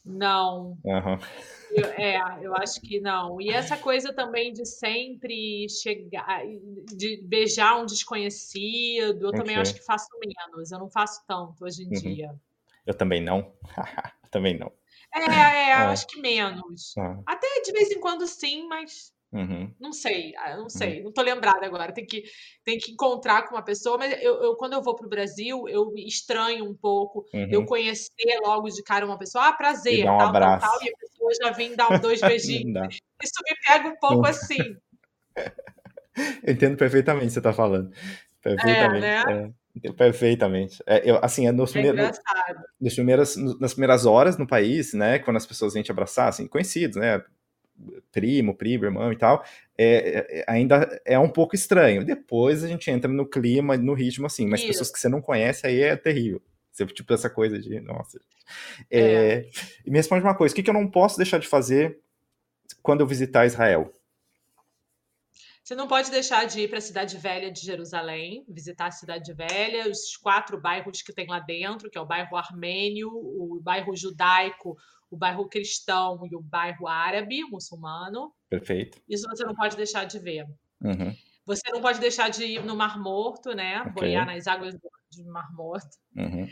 [0.06, 0.78] Não.
[1.72, 3.40] Eu, é, eu acho que não.
[3.42, 6.42] E essa coisa também de sempre chegar,
[6.96, 9.40] de beijar um desconhecido, eu okay.
[9.40, 10.72] também acho que faço menos.
[10.72, 11.94] Eu não faço tanto hoje em uhum.
[11.94, 12.36] dia.
[12.86, 13.54] Eu também não.
[14.34, 14.72] também não.
[15.14, 15.24] É, é,
[15.70, 16.94] é, acho que menos.
[16.98, 17.20] Ah.
[17.26, 19.74] Até de vez em quando sim, mas Uhum.
[19.80, 21.06] Não sei, ah, não sei, uhum.
[21.06, 21.92] não tô lembrada agora.
[21.92, 22.24] Tem que,
[22.64, 25.92] tem que encontrar com uma pessoa, mas eu, eu quando eu vou pro Brasil, eu
[25.98, 27.48] estranho um pouco uhum.
[27.50, 30.98] eu conhecer logo de cara uma pessoa, ah, prazer, um tal, tal, tal, e a
[30.98, 33.00] pessoa já vem dar dois beijinhos.
[33.24, 34.78] Isso me pega um pouco assim.
[36.44, 37.92] Eu entendo perfeitamente o que você tá falando.
[37.92, 39.06] É, perfeitamente.
[39.06, 39.48] É, né?
[39.48, 39.63] É.
[39.98, 40.84] Perfeitamente.
[40.86, 42.20] É, eu, assim, é nos é primeiros,
[42.80, 46.48] nas, primeiras, nas primeiras horas no país, né, quando as pessoas vêm te abraçar, assim,
[46.48, 47.24] conhecidos, né,
[48.12, 49.44] primo, primo, irmão e tal,
[49.78, 52.06] é, é, ainda é um pouco estranho.
[52.06, 54.68] Depois a gente entra no clima, no ritmo, assim, mas Isso.
[54.68, 56.42] pessoas que você não conhece, aí é terrível.
[56.72, 58.20] Você, tipo, essa coisa de, nossa.
[58.90, 59.50] É, é.
[59.86, 62.00] E me responde uma coisa, o que, que eu não posso deixar de fazer
[62.82, 63.92] quando eu visitar Israel?
[65.64, 69.34] Você não pode deixar de ir para a Cidade Velha de Jerusalém, visitar a Cidade
[69.34, 73.96] Velha, os quatro bairros que tem lá dentro, que é o bairro armênio, o bairro
[73.96, 74.76] judaico,
[75.10, 78.34] o bairro cristão e o bairro árabe, muçulmano.
[78.50, 79.02] Perfeito.
[79.08, 80.46] Isso você não pode deixar de ver.
[80.82, 81.16] Uhum.
[81.46, 83.80] Você não pode deixar de ir no Mar Morto, né?
[83.82, 83.94] Okay.
[83.94, 85.98] Boiar nas águas do Mar Morto.
[86.18, 86.46] Uhum.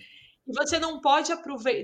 [0.48, 1.34] E você não pode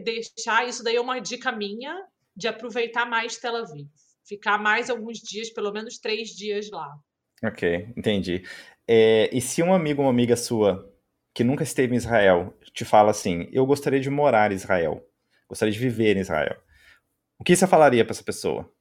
[0.02, 1.94] deixar, isso daí é uma dica minha,
[2.34, 3.90] de aproveitar mais Tel Aviv.
[4.26, 6.98] Ficar mais alguns dias, pelo menos três dias lá.
[7.44, 8.44] Ok, entendi.
[8.88, 10.92] É, e se um amigo ou uma amiga sua
[11.34, 15.06] que nunca esteve em Israel te fala assim: Eu gostaria de morar em Israel,
[15.48, 16.58] gostaria de viver em Israel,
[17.40, 18.72] o que você falaria para essa pessoa?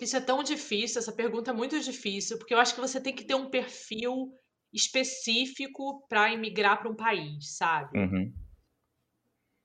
[0.00, 3.14] Isso é tão difícil, essa pergunta é muito difícil, porque eu acho que você tem
[3.14, 4.32] que ter um perfil
[4.72, 7.98] específico para emigrar para um país, sabe?
[7.98, 8.32] Uhum.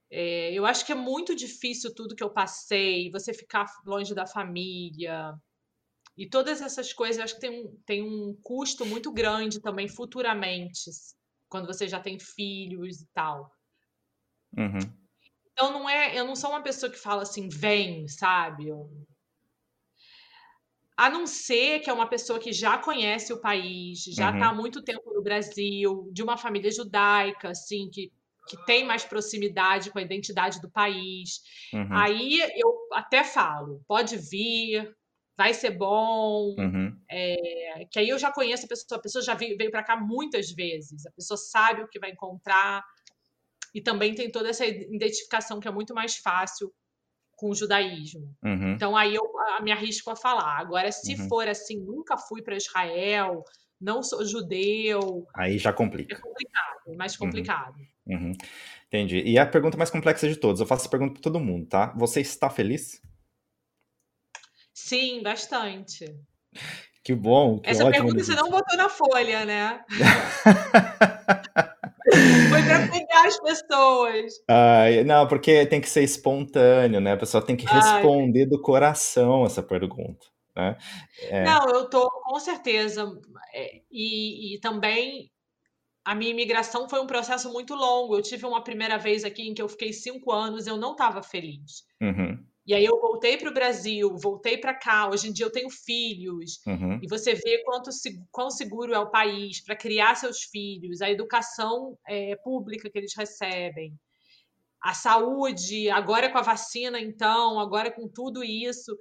[0.09, 4.25] É, eu acho que é muito difícil tudo que eu passei, você ficar longe da
[4.25, 5.33] família.
[6.17, 9.87] E todas essas coisas, eu acho que tem um, tem um custo muito grande também
[9.87, 10.89] futuramente,
[11.49, 13.51] quando você já tem filhos e tal.
[14.57, 14.79] Uhum.
[15.51, 18.69] Então não é, eu não sou uma pessoa que fala assim, vem, sabe?
[18.69, 18.89] Eu...
[20.95, 24.51] A não ser que é uma pessoa que já conhece o país, já está uhum.
[24.51, 28.11] há muito tempo no Brasil, de uma família judaica, assim, que
[28.47, 31.41] que tem mais proximidade com a identidade do país.
[31.73, 31.87] Uhum.
[31.91, 34.89] Aí eu até falo, pode vir,
[35.37, 36.55] vai ser bom.
[36.57, 36.97] Uhum.
[37.09, 39.95] É, que aí eu já conheço a pessoa, a pessoa já veio, veio para cá
[39.95, 42.83] muitas vezes, a pessoa sabe o que vai encontrar.
[43.75, 46.73] E também tem toda essa identificação que é muito mais fácil
[47.35, 48.35] com o judaísmo.
[48.43, 48.73] Uhum.
[48.73, 49.23] Então aí eu
[49.61, 50.57] me arrisco a falar.
[50.57, 51.27] Agora, se uhum.
[51.27, 53.43] for assim, nunca fui para Israel,
[53.79, 55.27] não sou judeu.
[55.35, 56.15] Aí já complica.
[56.15, 57.19] É complicado, é mais uhum.
[57.19, 57.75] complicado.
[58.05, 58.31] Uhum.
[58.87, 59.21] Entendi.
[59.25, 61.93] E a pergunta mais complexa de todos, eu faço essa pergunta para todo mundo, tá?
[61.97, 63.01] Você está feliz?
[64.73, 66.05] Sim, bastante.
[67.03, 67.59] Que bom.
[67.59, 69.83] Que essa ótimo pergunta você não botou na folha, né?
[72.49, 74.33] Foi para pegar as pessoas.
[74.47, 77.13] Ai, não, porque tem que ser espontâneo, né?
[77.13, 78.45] A pessoa tem que responder Ai.
[78.45, 80.25] do coração essa pergunta.
[80.57, 80.77] Né?
[81.21, 81.43] É...
[81.43, 83.05] Não, eu tô com certeza.
[83.53, 85.31] É, e, e também
[86.03, 88.17] a minha imigração foi um processo muito longo.
[88.17, 91.21] Eu tive uma primeira vez aqui em que eu fiquei cinco anos, eu não estava
[91.21, 91.83] feliz.
[92.01, 92.43] Uhum.
[92.65, 95.09] E aí eu voltei para o Brasil, voltei para cá.
[95.09, 96.59] Hoje em dia eu tenho filhos.
[96.65, 96.99] Uhum.
[97.01, 97.89] E você vê quanto,
[98.31, 103.15] quão seguro é o país para criar seus filhos, a educação é, pública que eles
[103.15, 103.93] recebem,
[104.81, 108.97] a saúde, agora com a vacina, então, agora com tudo isso.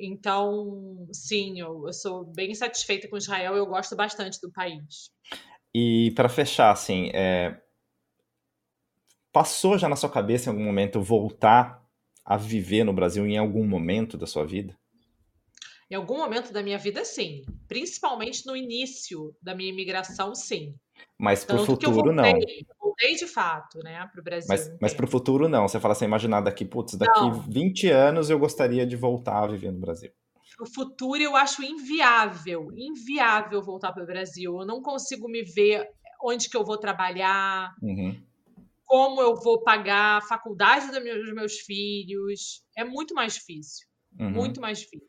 [0.00, 5.10] Então, sim, eu, eu sou bem satisfeita com Israel, eu gosto bastante do país.
[5.74, 7.60] E para fechar, assim, é...
[9.30, 11.86] passou já na sua cabeça em algum momento voltar
[12.24, 14.78] a viver no Brasil em algum momento da sua vida?
[15.90, 17.42] Em algum momento da minha vida, sim.
[17.66, 20.74] Principalmente no início da minha imigração, sim.
[21.18, 22.79] Mas para o futuro, voltei, não.
[23.00, 24.48] De fato, né, para o Brasil.
[24.48, 25.66] Mas, mas para o futuro, não.
[25.66, 27.40] Você fala assim, imaginar daqui, putz, daqui não.
[27.42, 30.10] 20 anos eu gostaria de voltar a viver no Brasil.
[30.60, 34.60] O futuro, eu acho inviável, inviável voltar para o Brasil.
[34.60, 35.88] Eu não consigo me ver
[36.22, 37.74] onde que eu vou trabalhar.
[37.82, 38.14] Uhum
[38.90, 42.64] como eu vou pagar a faculdade dos meus filhos.
[42.76, 43.86] É muito mais difícil.
[44.18, 44.30] Uhum.
[44.30, 45.08] Muito mais difícil.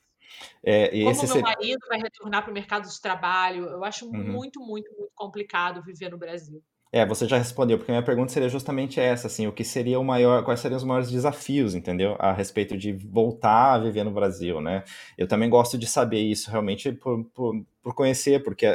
[0.63, 3.65] É, como meu marido vai retornar para o mercado de trabalho.
[3.65, 4.23] Eu acho uhum.
[4.23, 6.63] muito, muito, muito complicado viver no Brasil.
[6.93, 9.97] É, você já respondeu, porque a minha pergunta seria justamente essa, assim, o que seria
[9.97, 12.17] o maior, quais seriam os maiores desafios, entendeu?
[12.19, 14.83] A respeito de voltar a viver no Brasil, né?
[15.17, 18.65] Eu também gosto de saber isso realmente por, por, por conhecer, porque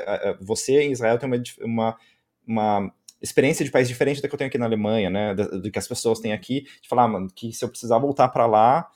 [0.40, 1.96] você em Israel tem uma, uma,
[2.46, 5.34] uma experiência de país diferente da que eu tenho aqui na Alemanha, né?
[5.34, 7.98] Do, do que as pessoas têm aqui, de falar, ah, mano, que se eu precisar
[7.98, 8.88] voltar para lá,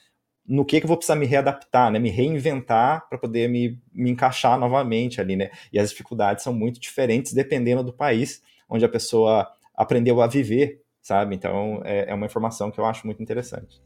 [0.46, 1.98] no que que eu vou precisar me readaptar, né?
[1.98, 5.50] Me reinventar para poder me, me encaixar novamente ali, né?
[5.70, 10.82] E as dificuldades são muito diferentes dependendo do país onde a pessoa aprendeu a viver,
[11.02, 11.34] sabe?
[11.34, 13.82] Então é, é uma informação que eu acho muito interessante.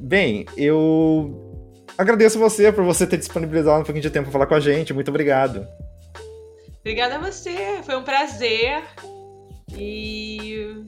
[0.00, 1.54] Bem, eu
[1.96, 4.94] agradeço você por você ter disponibilizado um pouquinho de tempo para falar com a gente.
[4.94, 5.66] Muito obrigado.
[6.80, 8.82] Obrigada a você, foi um prazer.
[9.76, 10.86] E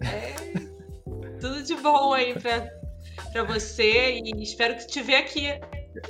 [0.00, 0.34] é,
[1.40, 5.48] tudo de bom aí pra você e espero que te ver aqui.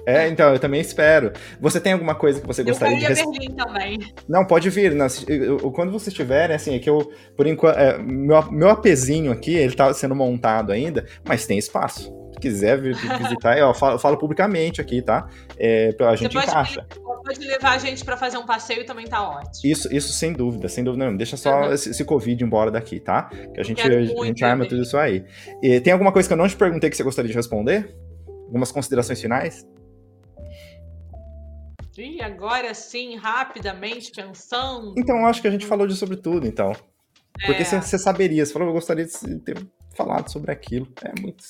[0.06, 1.32] É, então, eu também espero.
[1.60, 3.20] Você tem alguma coisa que você eu gostaria de...
[3.20, 3.98] Eu Berlim também.
[4.28, 4.94] Não, pode vir.
[4.94, 9.32] Não, eu, quando vocês estiverem, assim, é que eu, por enquanto, é, meu, meu apezinho
[9.32, 12.12] aqui, ele tá sendo montado ainda, mas tem espaço
[12.44, 15.28] quiser visitar, eu falo, eu falo publicamente aqui, tá?
[15.58, 16.86] É, a gente pode, encaixa.
[17.24, 19.50] Pode levar a gente para fazer um passeio também tá ótimo.
[19.64, 21.16] Isso, isso sem dúvida, sem dúvida não.
[21.16, 21.72] Deixa só uhum.
[21.72, 23.30] esse, esse, Covid embora daqui, tá?
[23.54, 25.24] Que a gente, a gente arma tudo isso aí.
[25.62, 27.96] E tem alguma coisa que eu não te perguntei que você gostaria de responder?
[28.54, 29.66] Algumas considerações finais?
[31.98, 34.94] E agora sim, rapidamente, pensando.
[34.96, 36.72] Então, acho que a gente falou de sobre tudo, então.
[37.44, 37.64] Porque é.
[37.64, 39.58] você saberia, você falou, eu gostaria de ter
[39.96, 40.86] falado sobre aquilo.
[41.02, 41.42] É muito.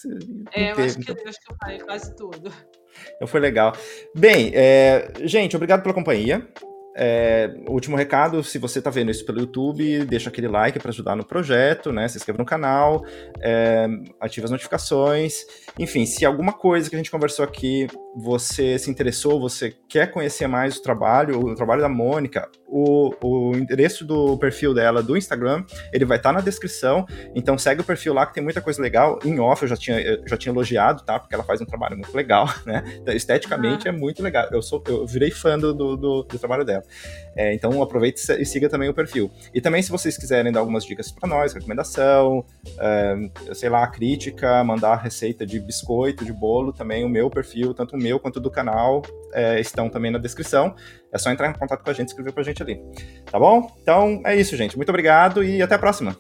[0.51, 1.29] É, eu acho, que, então.
[1.29, 2.51] acho que eu falei quase tudo.
[3.17, 3.75] Então foi legal.
[4.17, 6.49] Bem, é, gente, obrigado pela companhia.
[6.97, 11.17] É, último recado, se você está vendo isso pelo YouTube, deixa aquele like para ajudar
[11.17, 12.07] no projeto, né?
[12.07, 13.05] Se inscreva no canal,
[13.41, 13.87] é,
[14.21, 15.45] ative as notificações.
[15.79, 20.47] Enfim, se alguma coisa que a gente conversou aqui você se interessou, você quer conhecer
[20.47, 25.65] mais o trabalho, o trabalho da Mônica, o, o endereço do perfil dela do Instagram,
[25.93, 27.05] ele vai estar tá na descrição.
[27.35, 29.19] Então segue o perfil lá que tem muita coisa legal.
[29.25, 31.19] Em off eu já tinha, eu já tinha elogiado, tá?
[31.19, 32.85] Porque ela faz um trabalho muito legal, né?
[33.01, 33.91] Então, esteticamente ah.
[33.91, 34.49] é muito legal.
[34.53, 36.84] Eu sou, eu virei fã do, do, do trabalho dela.
[37.37, 39.31] É, então aproveite e siga também o perfil.
[39.53, 42.45] E também se vocês quiserem dar algumas dicas para nós, recomendação,
[42.79, 47.97] é, sei lá, crítica, mandar receita de biscoito, de bolo, também o meu perfil, tanto
[47.97, 50.75] o meu quanto do canal é, estão também na descrição.
[51.13, 52.81] É só entrar em contato com a gente e escrever pra gente ali.
[53.31, 53.71] Tá bom?
[53.83, 54.77] Então é isso, gente.
[54.77, 56.17] Muito obrigado e até a próxima.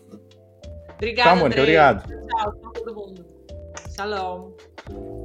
[0.96, 1.60] Obrigada, Tchau, Mônica.
[1.60, 2.08] Obrigado.
[2.08, 3.26] Tchau, tchau todo mundo.
[3.94, 5.23] Shalom.